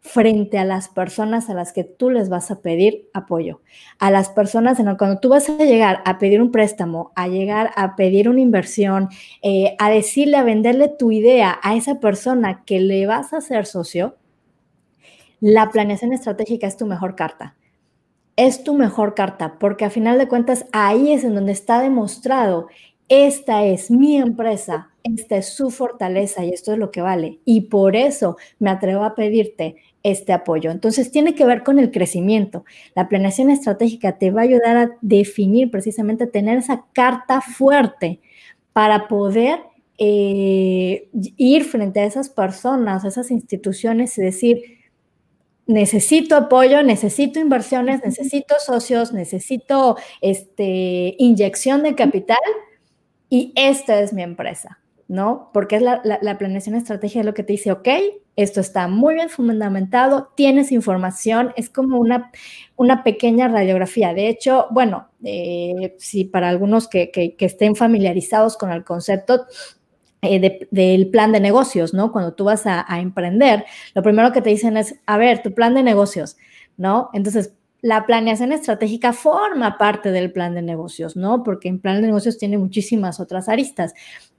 [0.03, 3.61] frente a las personas a las que tú les vas a pedir apoyo.
[4.01, 7.71] A las personas, en cuando tú vas a llegar a pedir un préstamo, a llegar
[7.77, 9.09] a pedir una inversión,
[9.43, 13.65] eh, a decirle, a venderle tu idea a esa persona que le vas a hacer
[13.65, 14.17] socio,
[15.41, 17.55] la planeación estratégica es tu mejor carta.
[18.35, 22.67] Es tu mejor carta, porque a final de cuentas ahí es en donde está demostrado,
[23.09, 27.41] esta es mi empresa, esta es su fortaleza y esto es lo que vale.
[27.45, 30.71] Y por eso me atrevo a pedirte este apoyo.
[30.71, 32.65] Entonces, tiene que ver con el crecimiento.
[32.95, 38.21] La planeación estratégica te va a ayudar a definir precisamente, tener esa carta fuerte
[38.73, 39.61] para poder
[39.99, 44.63] eh, ir frente a esas personas, a esas instituciones y decir,
[45.67, 52.39] necesito apoyo, necesito inversiones, necesito socios, necesito este, inyección de capital
[53.29, 54.79] y esta es mi empresa.
[55.13, 55.51] ¿no?
[55.53, 57.89] Porque es la, planeación estratégica es lo que te dice, ok,
[58.37, 62.31] esto está muy bien fundamentado, tienes información, es como una,
[62.77, 64.15] una pequeña radiografía.
[64.15, 69.47] De hecho, bueno, eh, si para algunos que, estén familiarizados con el concepto,
[70.23, 72.13] eh, del plan de negocios, ¿no?
[72.13, 73.65] Cuando tú vas a, a, emprender,
[73.95, 76.37] lo primero que te dicen es, a ver, tu plan de negocios,
[76.77, 77.11] ¿no?
[77.13, 81.43] Entonces, la planeación estratégica forma parte del plan de negocios, ¿no?
[81.43, 83.93] Porque en plan de negocios tiene muchísimas otras aristas,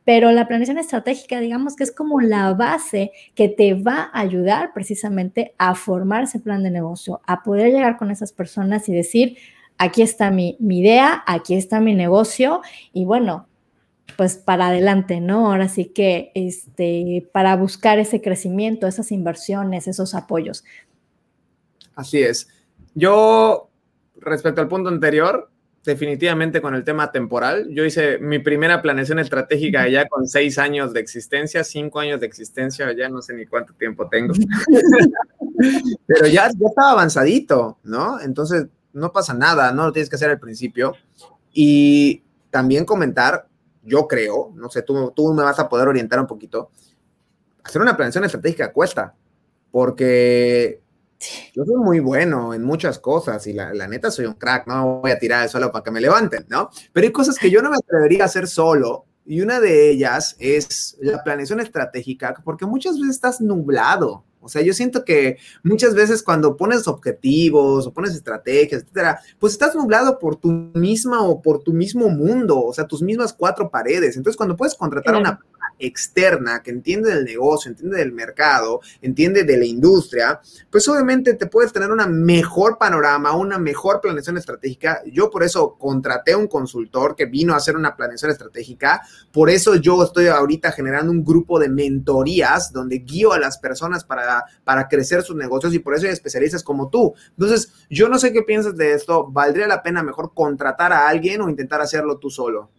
[0.05, 4.73] pero la planeación estratégica, digamos que es como la base que te va a ayudar
[4.73, 9.37] precisamente a formar ese plan de negocio, a poder llegar con esas personas y decir,
[9.77, 13.47] aquí está mi, idea, aquí está mi negocio y bueno,
[14.17, 15.47] pues para adelante, ¿no?
[15.47, 20.63] Ahora sí que este, para buscar ese crecimiento, esas inversiones, esos apoyos.
[21.95, 22.49] Así es.
[22.93, 23.69] Yo,
[24.17, 25.49] respecto al punto anterior,
[25.83, 27.67] definitivamente con el tema temporal.
[27.69, 32.25] Yo hice mi primera planeación estratégica ya con seis años de existencia, cinco años de
[32.25, 34.33] existencia, ya no sé ni cuánto tiempo tengo.
[36.07, 38.19] Pero ya, ya estaba avanzadito, ¿no?
[38.21, 40.95] Entonces, no pasa nada, no lo tienes que hacer al principio.
[41.51, 43.47] Y también comentar,
[43.83, 46.71] yo creo, no sé, tú, tú me vas a poder orientar un poquito,
[47.63, 49.15] hacer una planeación estratégica cuesta,
[49.71, 50.82] porque
[51.53, 55.01] yo soy muy bueno en muchas cosas y la, la, neta soy un crack, no
[55.01, 56.69] voy a tirar el suelo para que me levanten, ¿no?
[56.91, 60.35] Pero hay cosas que yo no me atrevería a hacer solo y una de ellas
[60.39, 64.25] es la planeación estratégica, porque muchas veces estás nublado.
[64.41, 69.53] O sea, yo siento que muchas veces cuando pones objetivos o pones estrategias, etcétera, pues
[69.53, 73.69] estás nublado por tu misma o por tu mismo mundo, o sea, tus mismas cuatro
[73.69, 74.17] paredes.
[74.17, 75.39] Entonces, cuando puedes contratar a una
[75.87, 81.47] externa que entiende del negocio, entiende del mercado, entiende de la industria, pues obviamente te
[81.47, 85.01] puedes tener una mejor panorama, una mejor planeación estratégica.
[85.11, 89.01] Yo por eso contraté un consultor que vino a hacer una planeación estratégica.
[89.31, 94.03] Por eso yo estoy ahorita generando un grupo de mentorías donde guío a las personas
[94.03, 97.13] para, para crecer sus negocios y por eso hay especialistas como tú.
[97.31, 99.27] Entonces, yo no sé qué piensas de esto.
[99.29, 102.69] ¿Valdría la pena mejor contratar a alguien o intentar hacerlo tú solo?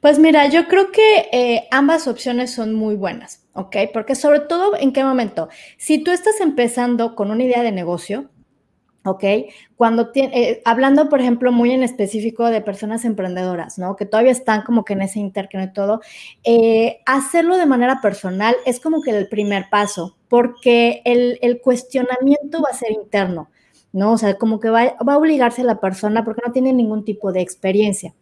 [0.00, 3.76] Pues mira, yo creo que eh, ambas opciones son muy buenas, ¿ok?
[3.92, 5.48] Porque sobre todo, ¿en qué momento?
[5.78, 8.30] Si tú estás empezando con una idea de negocio,
[9.04, 9.24] ¿ok?
[9.76, 13.96] Cuando eh, hablando, por ejemplo, muy en específico de personas emprendedoras, ¿no?
[13.96, 16.00] Que todavno están como que en ese intercambio y todo,
[16.42, 22.62] eh, hacerlo de manera personal es como que el primer paso, porque el, el, cuestionamiento
[22.62, 23.50] va a ser interno,
[23.92, 24.12] ¿no?
[24.12, 27.04] O sea, como que va, va a obligarse a la persona porque no tiene ningún
[27.04, 28.14] tipo de experiencia.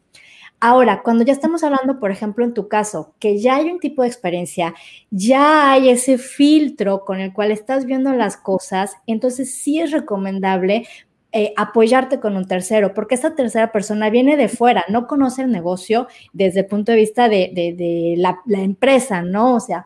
[0.65, 4.03] Ahora, cuando ya estamos hablando, por ejemplo, en tu caso, que ya hay un tipo
[4.03, 4.77] de experiencia,
[5.11, 10.87] ya hay ese filtro con el cual estás viendo las cosas, entonces sí es recomendable
[11.33, 15.51] eh, apoyarte con un tercero, porque esa tercera persona viene de fuera, no conoce el
[15.51, 19.57] negocio desde el punto de vista de, la, la empresa, ¿no?
[19.57, 19.85] O sea,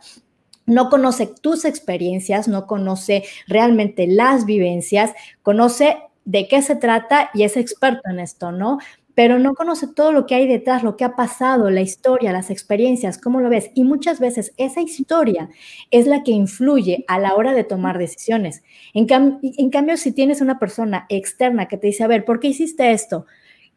[0.66, 5.96] no conoce tus experiencias, no conoce realmente las vivencias, conoce
[6.26, 8.76] de qué se trata y es experto en esto, ¿no?
[9.16, 12.50] Pero no conoce todo lo que hay detrás, lo que ha pasado, la historia, las
[12.50, 13.70] experiencias, cómo lo ves.
[13.74, 15.48] Y muchas veces esa historia
[15.90, 18.62] es la que influye a la hora de tomar decisiones.
[18.92, 22.92] En, cambio, si tienes una persona externa que te dice, a ver, ¿por qué hiciste
[22.92, 23.24] esto?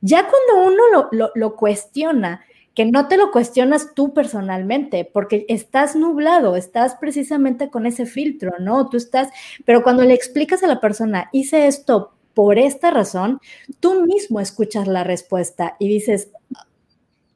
[0.02, 2.42] Ya cuando uno lo, lo cuestiona,
[2.76, 8.52] que no te lo cuestionas tú personalmente, porque estás nublado, estás precisamente con ese filtro,
[8.60, 8.90] ¿no?
[8.90, 9.30] Tú estás,
[9.64, 13.42] pero cuando le explicas a la persona, hice esto por esta razón,
[13.82, 16.32] tú mismo escuchas la respuesta y dices,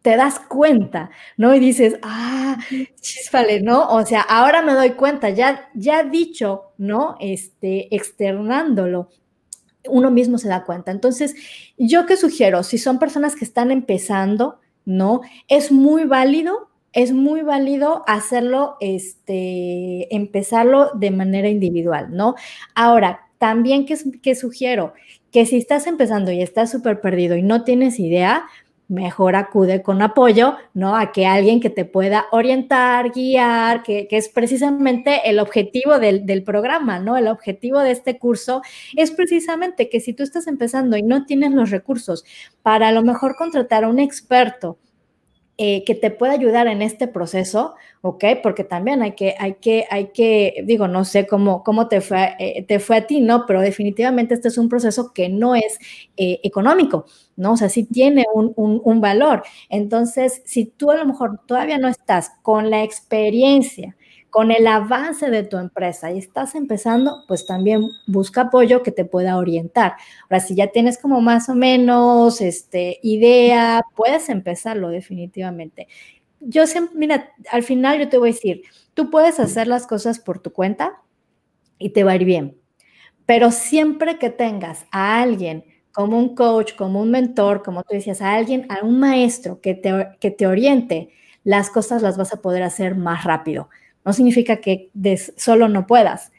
[0.01, 1.53] te das cuenta, ¿no?
[1.53, 2.57] Y dices, ah,
[3.01, 3.89] chispale, ¿no?
[3.89, 7.17] O sea, ahora me doy cuenta, ya, ya dicho, ¿no?
[7.19, 9.09] Este, externándolo,
[9.89, 10.91] uno mismo se da cuenta.
[10.91, 11.35] Entonces,
[11.77, 15.19] yo que sugiero, si son personas que están empezando, ¿no?
[15.49, 22.35] Es muy válido, es muy válido hacerlo, este, empezarlo de manera individual, ¿no?
[22.73, 24.93] Ahora, también que, sugiero
[25.29, 28.45] que si estás empezando y estás súper perdido y no tienes idea,
[28.87, 30.95] mejor acude con apoyo, ¿no?
[30.95, 36.43] A que alguien que te pueda orientar, guiar, que, es precisamente el objetivo del, del,
[36.43, 37.17] programa, ¿no?
[37.17, 38.61] El objetivo de este curso
[38.95, 42.23] es precisamente que si tú estás empezando y no tienes los recursos
[42.61, 44.77] para a lo mejor contratar a un experto
[45.57, 48.25] eh, que te pueda ayudar en este proceso, ¿ok?
[48.41, 52.35] Porque también hay que, hay que, hay que, digo, no sé cómo, cómo te, fue,
[52.39, 53.45] eh, te fue a ti, ¿no?
[53.45, 55.77] Pero definitivamente este es un proceso que no es
[56.17, 57.53] eh, económico, ¿no?
[57.53, 59.43] O sea, sí tiene un, un, un valor.
[59.69, 63.95] Entonces, si tú a lo mejor todavía no estás con la experiencia,
[64.33, 69.05] con el avance de tu empresa y estás empezando, pues también busca apoyo que te
[69.05, 69.93] pueda orientar.
[70.23, 75.87] Ahora, si ya tienes como más o menos este, idea, puedes empezarlo definitivamente.
[76.39, 78.63] Yo siempre, mira, al final yo te voy a decir,
[78.95, 80.99] tú puedes hacer las cosas por tu cuenta
[81.77, 82.57] y te va a ir bien,
[83.27, 88.19] pero siempre que tengas a alguien como un coach, como un mentor, como tú decías,
[88.19, 91.09] a alguien, a un maestro que te, que te oriente,
[91.43, 93.69] las cosas las vas a poder hacer más rápido.
[94.05, 94.89] No significa que
[95.37, 96.31] solo no puedas,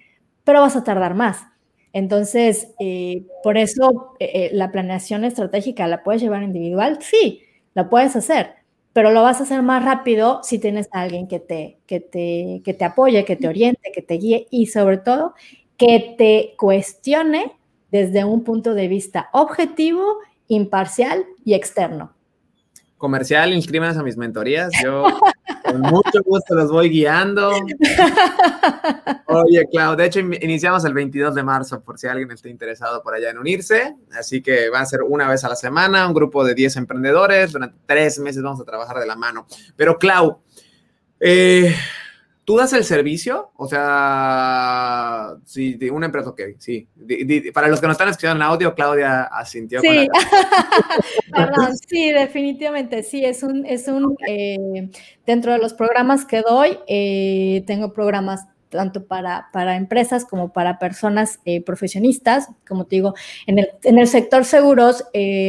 [0.44, 1.46] pero vas a tardar más.
[1.92, 7.42] Entonces, eh, por eso eh, eh, la planeación estratégica la puedes llevar individual, sí,
[7.72, 8.50] la puedes hacer,
[8.92, 12.62] pero lo vas a hacer más rápido si tienes a alguien que te, que te,
[12.64, 15.34] que te apoye, que te oriente, que te guíe y sobre todo
[15.76, 17.52] que te cuestione
[17.92, 22.14] desde un punto de vista objetivo, imparcial y externo
[23.04, 24.72] comercial, inscríbanse a mis mentorías.
[24.82, 25.04] Yo
[25.74, 27.50] con mucho gusto los voy guiando.
[29.26, 33.14] Oye, Clau, de hecho iniciamos el 22 de marzo por si alguien está interesado por
[33.14, 33.96] allá en unirse.
[34.16, 37.52] Así que va a ser una vez a la semana, un grupo de 10 emprendedores.
[37.52, 39.46] Durante tres meses vamos a trabajar de la mano.
[39.74, 40.42] Pero Clau,
[41.18, 41.74] eh,
[42.44, 43.52] ¿Tú das el servicio?
[43.56, 46.86] O sea, sí, de una empresa, ok, sí.
[47.54, 49.80] para los que no están escuchando en audio, Claudia asintió.
[49.80, 50.08] Sí,
[51.32, 54.90] Perdón, sí, definitivamente, sí, es un, es un, eh,
[55.24, 60.80] dentro de los programas que doy, eh, tengo programas tanto para, para, empresas como para
[60.80, 62.48] personas eh, profesionistas.
[62.66, 63.14] Como te digo,
[63.46, 65.04] en el, en el sector seguros,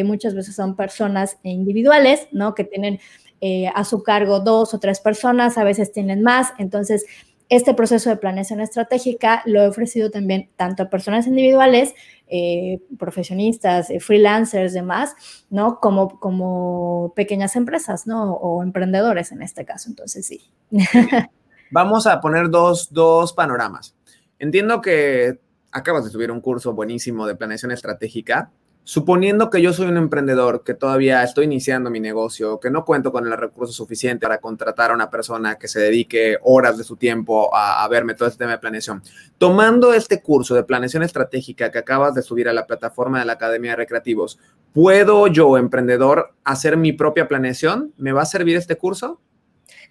[0.06, 2.54] muchas veces son personas individuales, ¿no?
[2.54, 3.00] Que tienen
[3.42, 6.54] eh, a su cargo dos o tres personas, a veces tienen más.
[6.58, 7.06] Entonces,
[7.50, 11.94] este proceso de planeación estratégica lo he ofrecido también tanto a personas individuales,
[12.28, 15.16] eh, profesionistas, eh, freelancers, demás,
[15.50, 15.80] ¿no?
[15.80, 18.34] Como, como pequeñas empresas, ¿no?
[18.34, 19.90] O emprendedores en este caso.
[19.90, 20.42] Entonces, sí.
[21.72, 23.96] Vamos a poner dos, dos panoramas.
[24.40, 25.40] Entiendo que
[25.72, 28.52] acabas de subir un curso buenísimo de planeación estratégica,
[28.88, 33.12] Suponiendo que yo soy un emprendedor, que todavía estoy iniciando mi negocio, que no cuento
[33.12, 36.96] con el recurso suficiente para contratar a una persona que se dedique horas de su
[36.96, 39.02] tiempo a, verme todo este tema de planeación.
[39.40, 43.34] Tomando este curso de planeación estratégica que acabas de subir a la plataforma de la
[43.34, 44.38] Academia de Recreativos,
[44.72, 47.92] ¿puedo yo, emprendedor, hacer mi propia planeación?
[47.98, 49.20] ¿Me va a servir este curso?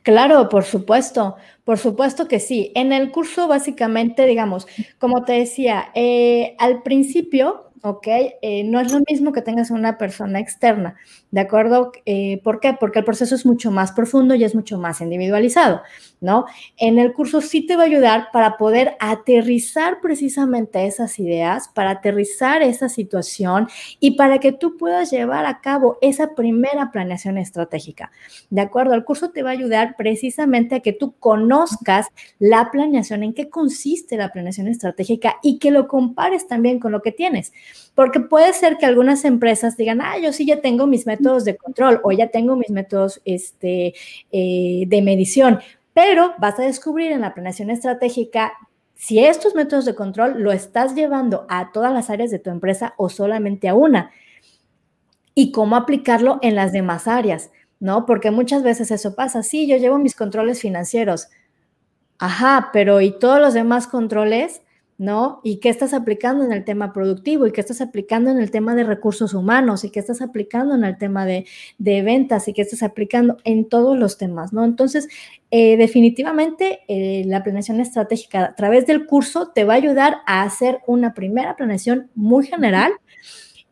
[0.05, 1.34] Claro, por supuesto,
[1.64, 2.70] por supuesto que sí.
[2.76, 4.68] En el curso, básicamente, digamos,
[5.01, 8.07] como te decía, eh, al principio ¿ok?
[8.41, 10.97] Eh, no es lo mismo que tengas una persona externa,
[11.30, 11.93] ¿de acuerdo?
[12.07, 12.72] Eh, ¿Por qué?
[12.72, 15.82] Porque el proceso es mucho más profundo y es mucho más individualizado,
[16.24, 16.46] ¿no?
[16.76, 21.90] En el curso sí te va a ayudar para poder aterrizar precisamente esas ideas, para
[21.90, 23.68] aterrizar esa situación
[24.00, 28.10] y para que tú puedas llevar a cabo esa primera planeación estratégica,
[28.50, 28.94] ¿de acuerdo?
[28.94, 32.08] El curso te va a ayudar precisamente a que tú conozcas
[32.38, 37.02] la planeación, en qué consiste la planeación estratégica y que lo compares también con lo
[37.02, 37.52] que tienes.
[37.94, 41.56] Porque puede ser que algunas empresas digan, ah, yo sí ya tengo mis métodos de
[41.56, 43.94] control o ya tengo mis métodos este,
[44.32, 45.60] eh, de medición,
[45.95, 48.53] pero vas a descubrir en la planeación estratégica
[48.95, 52.95] si estos métodos de control lo estás llevando a todas las áreas de tu empresa
[52.97, 54.11] o solamente a una
[55.34, 58.07] y cómo aplicarlo en las demás áreas, ¿no?
[58.07, 59.42] Porque muchas veces eso pasa.
[59.42, 61.28] Sí, yo llevo mis controles financieros.
[62.18, 64.62] Ajá, pero ¿y todos los demás controles?
[64.97, 65.40] ¿No?
[65.42, 68.74] Y qué estás aplicando en el tema productivo y qué estás aplicando en el tema
[68.74, 71.47] de recursos humanos y qué estás aplicando en el tema de,
[71.78, 74.64] ventas y qué estás aplicando en todos los temas, ¿no?
[74.64, 75.09] Entonces,
[75.51, 80.42] eh, definitivamente eh, la planeación estratégica a través del curso te va a ayudar a
[80.42, 82.92] hacer una primera planeación muy general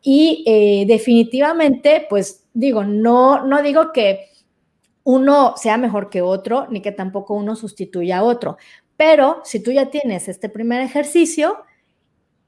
[0.01, 4.27] y eh, definitivamente, pues digo, no, no digo que
[5.05, 8.57] uno sea mejor que otro, ni que tampoco uno sustituya a otro,
[8.97, 11.63] pero si tú ya tienes este primer ejercicio,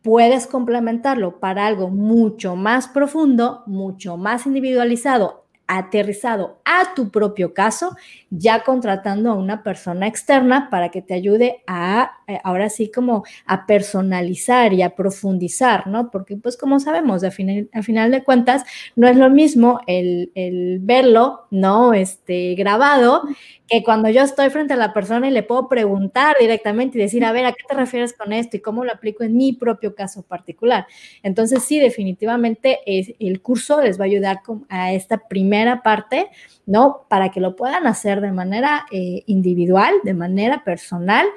[0.01, 7.95] puedes complementarlo para algo mucho más profundo, mucho más individualizado aterrizado a tu propio caso,
[8.30, 13.24] ya contratando a una persona externa para que te ayude a, eh, ahora sí, como
[13.45, 16.11] a personalizar y a profundizar, ¿no?
[16.11, 18.63] Porque pues como sabemos, a final, final de cuentas,
[18.95, 21.93] no es lo mismo el, el, verlo, ¿no?
[21.93, 23.24] Este, grabado,
[23.68, 27.26] que cuando yo estoy frente a la persona y le puedo preguntar directamente y decir,
[27.26, 29.95] a ver, ¿a qué te refieres con esto y cómo lo aplico en mi propio
[29.95, 30.86] caso particular?
[31.24, 36.29] Entonces, sí, definitivamente el curso les va a ayudar a esta primera parte,
[36.65, 37.05] ¿no?
[37.09, 41.27] Para que lo puedan hacer de manera eh, individual, de manera personal.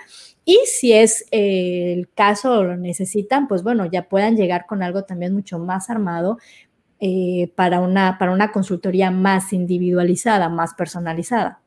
[0.44, 4.82] Y si es eh, el caso o lo necesitan, pues bueno, ya puedan llegar con
[4.82, 6.38] algo también mucho más armado
[7.00, 11.60] eh, para, una, para una consultoría más individualizada, más personalizada.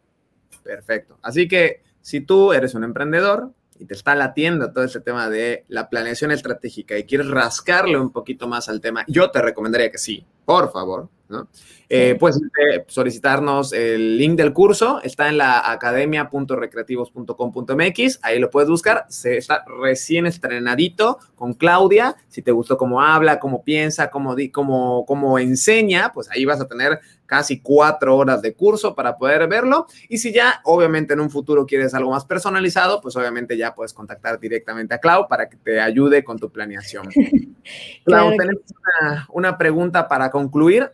[0.64, 1.18] Perfecto.
[1.22, 5.66] Así que si tú eres un emprendedor y te está latiendo todo ese tema de
[5.68, 9.98] la planeación estratégica y quieres rascarle un poquito más al tema, yo te recomendaría que
[9.98, 11.48] sí, por favor, ¿no?
[11.90, 12.40] Eh, puedes
[12.88, 19.66] solicitarnos el link del curso, está en la academia.recreativos.com.mx, ahí lo puedes buscar, se está
[19.82, 26.14] recién estrenadito con Claudia, si te gustó cómo habla, cómo piensa, cómo, cómo, cómo enseña,
[26.14, 27.02] pues ahí vas a tener
[27.32, 29.88] casi cuatro horas de curso para poder verlo.
[30.10, 33.94] Y si ya, obviamente, en un futuro quieres algo más personalizado, pues obviamente ya puedes
[33.94, 37.08] contactar directamente a Clau para que te ayude con tu planeación.
[38.04, 38.64] Clau, tenemos
[39.02, 40.92] una, una pregunta para concluir.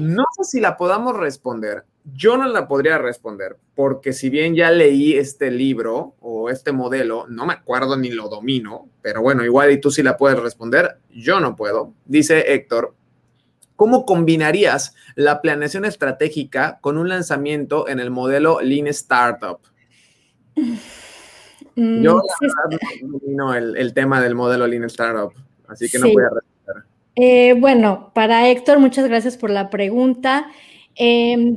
[0.00, 1.84] No sé si la podamos responder.
[2.14, 7.26] Yo no la podría responder porque si bien ya leí este libro o este modelo,
[7.28, 10.98] no me acuerdo ni lo domino, pero bueno, igual y tú sí la puedes responder,
[11.10, 11.94] yo no puedo.
[12.04, 12.94] Dice Héctor,
[13.76, 19.60] ¿cómo combinarías la planeación estratégica con un lanzamiento en el modelo Lean Startup?
[21.74, 22.20] Mm, yo
[23.00, 25.32] no domino el, tema del modelo Lean Startup,
[25.68, 26.51] así que no voy a responder.
[27.14, 30.46] Eh, bueno, para Héctor, muchas gracias por la pregunta.
[30.94, 31.54] Em,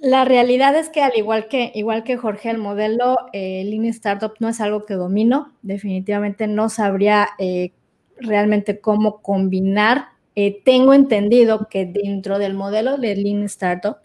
[0.00, 4.32] la realidad es que al igual que, igual que Jorge, el modelo eh, Lean Startup
[4.40, 5.52] no es algo que domino.
[5.62, 7.72] Definitivamente no sabría eh,
[8.18, 10.08] realmente cómo combinar.
[10.64, 13.96] tengo entendido que dentro del modelo de Lean Startup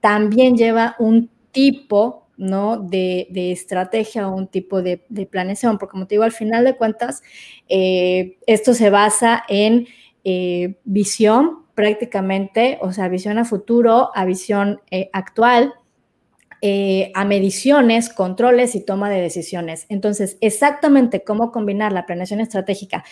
[0.00, 2.78] también lleva un tipo ¿no?
[2.78, 6.74] De, estrategia o un tipo de, de, planeación, porque como te digo, al final de
[6.74, 7.22] cuentas,
[7.68, 9.86] esto se basa en
[10.24, 15.74] eh, visión prácticamente, o sea, visión a futuro, a visión eh, actual,
[16.62, 19.86] eh, a mediciones, controles y toma de decisiones.
[19.88, 23.02] Entonces, exactamente cómo combinar la planeación estratégica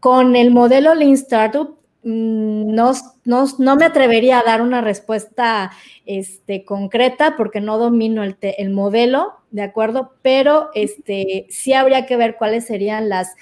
[0.00, 2.92] con el modelo Lean Startup, mm, no,
[3.24, 5.70] no, me atrevería a dar una respuesta
[6.06, 10.14] este, concreta porque no domino el, el modelo, ¿de acuerdo?
[10.22, 13.34] Pero este, sí habría que ver cuáles serían las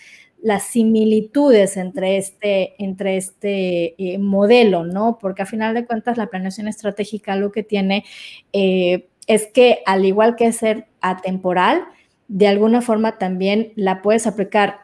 [0.42, 5.18] las similitudes entre este, entre este eh, modelo, ¿no?
[5.20, 8.04] Porque a final de cuentas la planeación estratégica lo que tiene
[8.52, 11.84] eh, es que al igual que ser atemporal,
[12.26, 14.80] de alguna forma también la puedes aplicar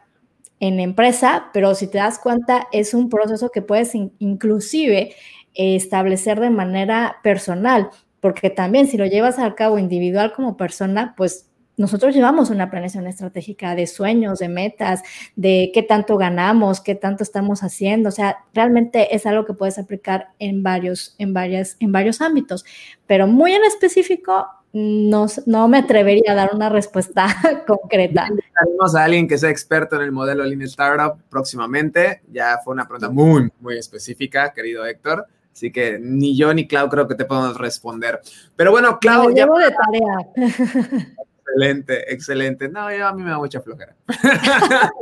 [0.61, 5.15] en empresa, pero si te das cuenta es un proceso que puedes inclusive
[5.55, 7.91] establecer de manera personal,
[8.21, 11.49] porque también si lo llevas a cabo individual como persona, pues
[11.79, 15.03] nosotros llevamos una planeación estratégica de sueños, de metas,
[15.37, 18.09] de qué tanto ganamos, qué tanto estamos haciendo.
[18.09, 22.65] O sea, realmente es algo que puedes aplicar en varios, en varias, en varios ámbitos.
[23.07, 27.29] Pero muy en específico, no, no me atrevería a dar una respuesta
[27.67, 28.29] concreta.
[28.65, 32.23] Tenemos a alguien que sea experto en el modelo Lean Startup próximamente.
[32.33, 35.27] Ya fue una pregunta muy, muy específica, querido Héctor.
[35.53, 38.21] Así que ni yo ni Clau creo que te podemos responder.
[38.57, 39.31] Pero bueno, Clau.
[39.31, 39.45] ya...
[39.45, 41.17] llevo de tarea.
[41.55, 42.69] Excelente, excelente.
[42.69, 43.97] No, yo, a mí me da mucha flojera.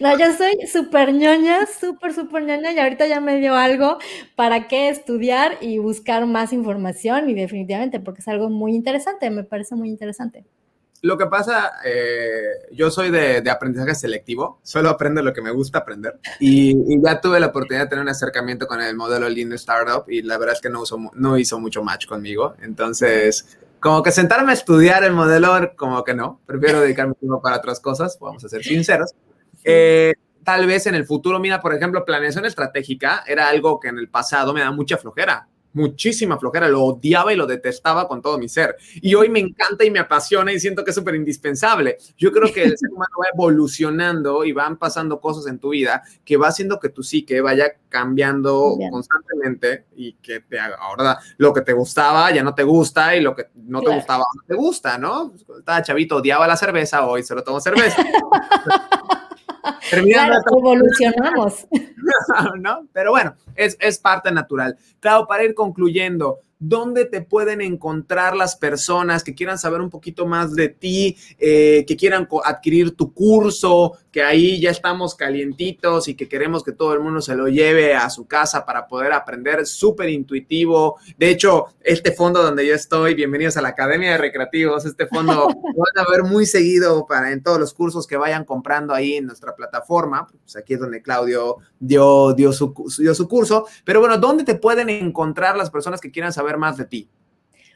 [0.00, 3.98] No, yo soy súper ñoña, súper, súper ñoña y ahorita ya me dio algo
[4.34, 9.44] para qué estudiar y buscar más información y definitivamente porque es algo muy interesante, me
[9.44, 10.46] parece muy interesante.
[11.02, 12.42] Lo que pasa, eh,
[12.72, 17.38] yo soy de, aprendizaje selectivo, solo aprendo lo que me gusta aprender y, ya tuve
[17.38, 20.60] la oportunidad de tener un acercamiento con el modelo Lean Startup y la verdad es
[20.62, 20.82] que no,
[21.14, 26.14] no hizo mucho match conmigo, entonces como que sentarme a estudiar el modelo, como que
[26.14, 29.12] no, prefiero dedicarme tiempo para otras cosas, vamos a ser sinceros.
[29.64, 30.14] Eh,
[30.44, 34.08] tal vez en el futuro, mira, por ejemplo, planeación estratégica era algo que en el
[34.08, 38.48] pasado me da mucha flojera muchísima flojera, lo odiaba y lo detestaba con todo mi
[38.48, 38.76] ser.
[38.94, 41.98] Y hoy me encanta y me apasiona y siento que es súper indispensable.
[42.16, 46.02] Yo creo que el ser humano va evolucionando y van pasando cosas en tu vida
[46.24, 51.52] que va haciendo que tu psique vaya cambiando constantemente y que te haga, ahora lo
[51.52, 54.54] que te gustaba ya no te gusta y lo que no te gustaba no te
[54.54, 55.34] gusta, ¿no?
[55.58, 58.02] Estaba chavito, odiaba la cerveza, hoy se lo tomo cerveza.
[59.90, 61.66] Terminando evolucionamos.
[62.60, 62.86] ¿No?
[62.92, 64.76] Pero bueno, es, es parte natural.
[65.00, 70.26] Claro, para ir concluyendo, dónde te pueden encontrar las personas que quieran saber un poquito
[70.26, 76.14] más de ti, eh, que quieran adquirir tu curso, que ahí ya estamos calientitos y
[76.14, 79.66] que queremos que todo el mundo se lo lleve a su casa para poder aprender
[79.66, 80.98] súper intuitivo.
[81.16, 85.48] De hecho, este fondo donde yo estoy, bienvenidos a la Academia de Recreativos, este fondo
[85.76, 89.26] van a ver muy seguido para en todos los cursos que vayan comprando ahí en
[89.26, 90.28] nuestra plataforma.
[90.42, 93.66] Pues aquí es donde Claudio dio, dio, su, dio su curso.
[93.84, 97.08] Pero bueno, ¿dónde te pueden encontrar las personas que quieran saber más de ti?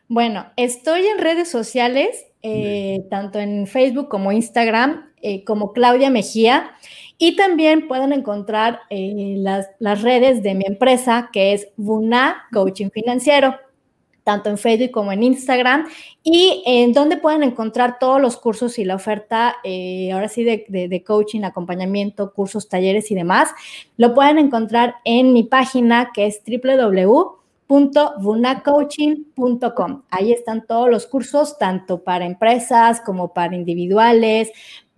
[0.08, 6.72] Bueno, estoy en redes sociales, eh, tanto en Facebook como Instagram, eh, como Claudia Mejía.
[7.16, 12.90] Y también pueden encontrar eh, las, las, redes de mi empresa, que es Buna Coaching
[12.90, 13.54] Financiero,
[14.24, 15.86] tanto en Facebook como en Instagram,
[16.22, 19.56] y en donde pueden encontrar todos los cursos y la oferta,
[20.12, 23.50] ahora sí, de, de, coaching, acompañamiento, cursos, talleres y demás.
[23.96, 30.02] Lo pueden encontrar en mi página, que es www www.bunacoaching.com.
[30.10, 34.50] Ahí están todos los cursos, tanto para empresas como para individuales,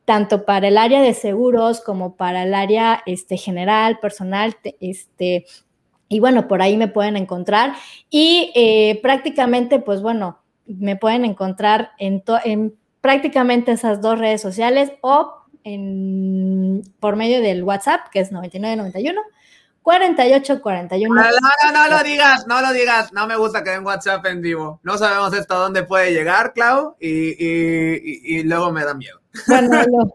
[0.05, 5.47] tanto para el área de seguros como para el área este, general, personal, este,
[6.09, 7.75] y bueno, por ahí me pueden encontrar.
[8.11, 14.93] Y eh, prácticamente, pues bueno, me pueden encontrar en, en prácticamente esas dos redes sociales
[15.01, 15.33] o
[15.65, 19.21] en, por medio del WhatsApp, que es 9991
[19.87, 21.15] 48 41.
[21.15, 23.13] No, no, no, lo digas, no lo digas.
[23.13, 24.81] No me gusta que den WhatsApp en vivo.
[24.83, 29.21] No sabemos esto a dónde puede llegar, Clau, y, y, y, luego me da miedo.
[29.47, 30.13] Bueno, no.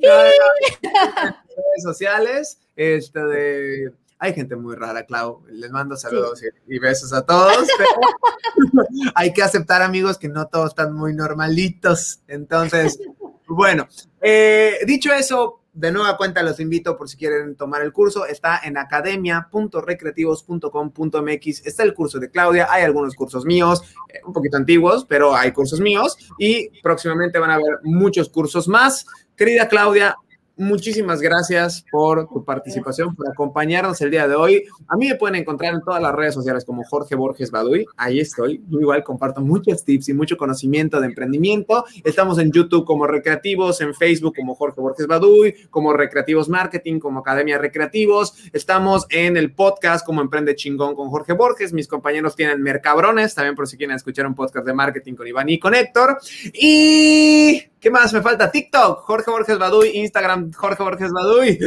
[0.00, 5.44] redes sociales, este de hay gente muy rara, Clau.
[5.46, 7.68] Les mando saludos y, besos a todos.
[9.14, 12.18] hay que aceptar, amigos, que no todos están muy normalitos.
[12.26, 12.98] Entonces,
[13.46, 13.86] bueno,
[14.20, 18.26] eh, dicho eso, de nueva cuenta los invito por si quieren tomar el curso.
[18.26, 21.66] Está en academia.recreativos.com.mx.
[21.66, 22.68] Está el curso de Claudia.
[22.70, 26.16] Hay algunos cursos míos, eh, un poquito antiguos, pero hay cursos míos.
[26.38, 29.04] Y próximamente van a haber muchos cursos más.
[29.36, 30.14] Querida Claudia,
[30.56, 34.64] muchísimas gracias por tu participación, por acompañarnos el día de hoy.
[34.88, 37.86] A mí me pueden encontrar en todas las redes sociales como Jorge Borges Baduy.
[37.96, 38.62] Ahí estoy.
[38.68, 41.84] Yo igual comparto muchos tips y mucho conocimiento de emprendimiento.
[42.04, 47.20] Estamos en YouTube como Recreativos, en Facebook como Jorge Borges Baduy, como Recreativos Marketing, como
[47.20, 48.34] Academia Recreativos.
[48.52, 51.72] Estamos en el podcast como Emprende Chingón con Jorge Borges.
[51.72, 55.48] Mis compañeros tienen Mercabrones, también por si quieren escuchar un podcast de marketing con Iván
[55.48, 56.18] y con Héctor.
[56.52, 58.50] Y ¿Qué más me falta?
[58.50, 61.58] TikTok, Jorge Borges Baduy, Instagram, Jorge Borges Baduy.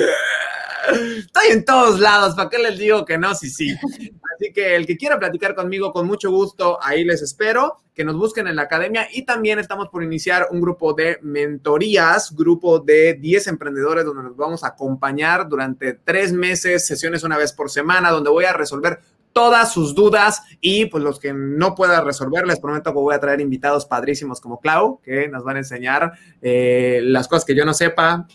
[1.19, 3.35] Estoy en todos lados, ¿para qué les digo que no?
[3.35, 3.75] Sí, sí.
[3.75, 8.17] Así que el que quiera platicar conmigo, con mucho gusto, ahí les espero, que nos
[8.17, 13.13] busquen en la academia y también estamos por iniciar un grupo de mentorías, grupo de
[13.13, 18.09] 10 emprendedores donde nos vamos a acompañar durante tres meses, sesiones una vez por semana,
[18.09, 19.01] donde voy a resolver
[19.37, 23.19] todas sus dudas y pues los que no pueda resolver, les prometo que voy a
[23.19, 27.63] traer invitados padrísimos como Clau, que nos van a enseñar eh, las cosas que yo
[27.63, 28.25] no sepa.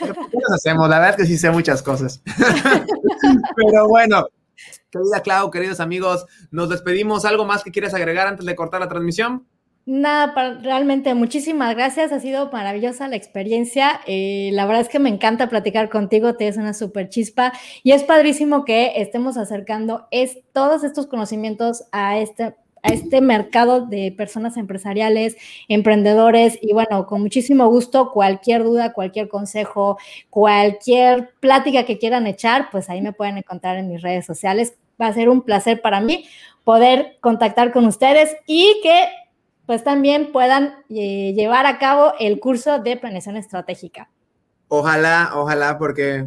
[0.00, 0.88] Pero, ¿Qué nos hacemos?
[0.88, 2.22] La verdad es que sí sé muchas cosas.
[3.54, 4.28] Pero bueno,
[4.90, 7.26] querida Clau, queridos amigos, nos despedimos.
[7.26, 9.46] ¿Algo más que quieres agregar antes de cortar la transmisión?
[9.86, 12.12] Nada, realmente muchísimas gracias.
[12.12, 14.00] Ha sido maravillosa la experiencia.
[14.06, 16.34] Eh, la verdad es que me encanta platicar contigo.
[16.34, 17.52] Te es una súper chispa
[17.82, 23.86] y es padrísimo que estemos acercando es, todos estos conocimientos a este, a este mercado
[23.86, 25.36] de personas empresariales,
[25.68, 32.68] emprendedores y bueno, con muchísimo gusto, cualquier duda, cualquier consejo, cualquier plática que quieran echar,
[32.70, 34.74] pues ahí me pueden encontrar en mis redes sociales.
[35.00, 36.26] Va a ser un placer para mí
[36.64, 39.08] poder contactar con ustedes y que
[39.70, 44.10] pues también puedan eh, llevar a cabo el curso de planeación estratégica.
[44.66, 46.26] Ojalá, ojalá, porque,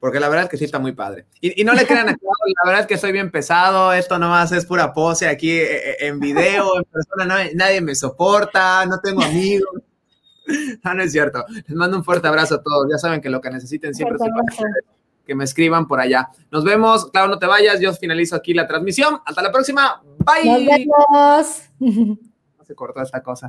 [0.00, 1.26] porque la verdad es que sí está muy padre.
[1.42, 4.52] Y, y no le crean a la verdad es que soy bien pesado, esto nomás
[4.52, 8.98] es pura pose aquí eh, eh, en video, en persona, no, nadie me soporta, no
[9.00, 9.82] tengo amigos.
[10.82, 11.44] No, no es cierto.
[11.66, 12.86] Les mando un fuerte abrazo a todos.
[12.90, 14.16] Ya saben que lo que necesiten siempre
[15.26, 16.30] que me escriban por allá.
[16.50, 17.10] Nos vemos.
[17.10, 17.80] Claro, no te vayas.
[17.80, 19.20] Yo finalizo aquí la transmisión.
[19.26, 20.02] Hasta la próxima.
[20.24, 20.46] Bye.
[20.46, 22.18] Nos vemos.
[22.64, 23.40] se cortó esta cosa.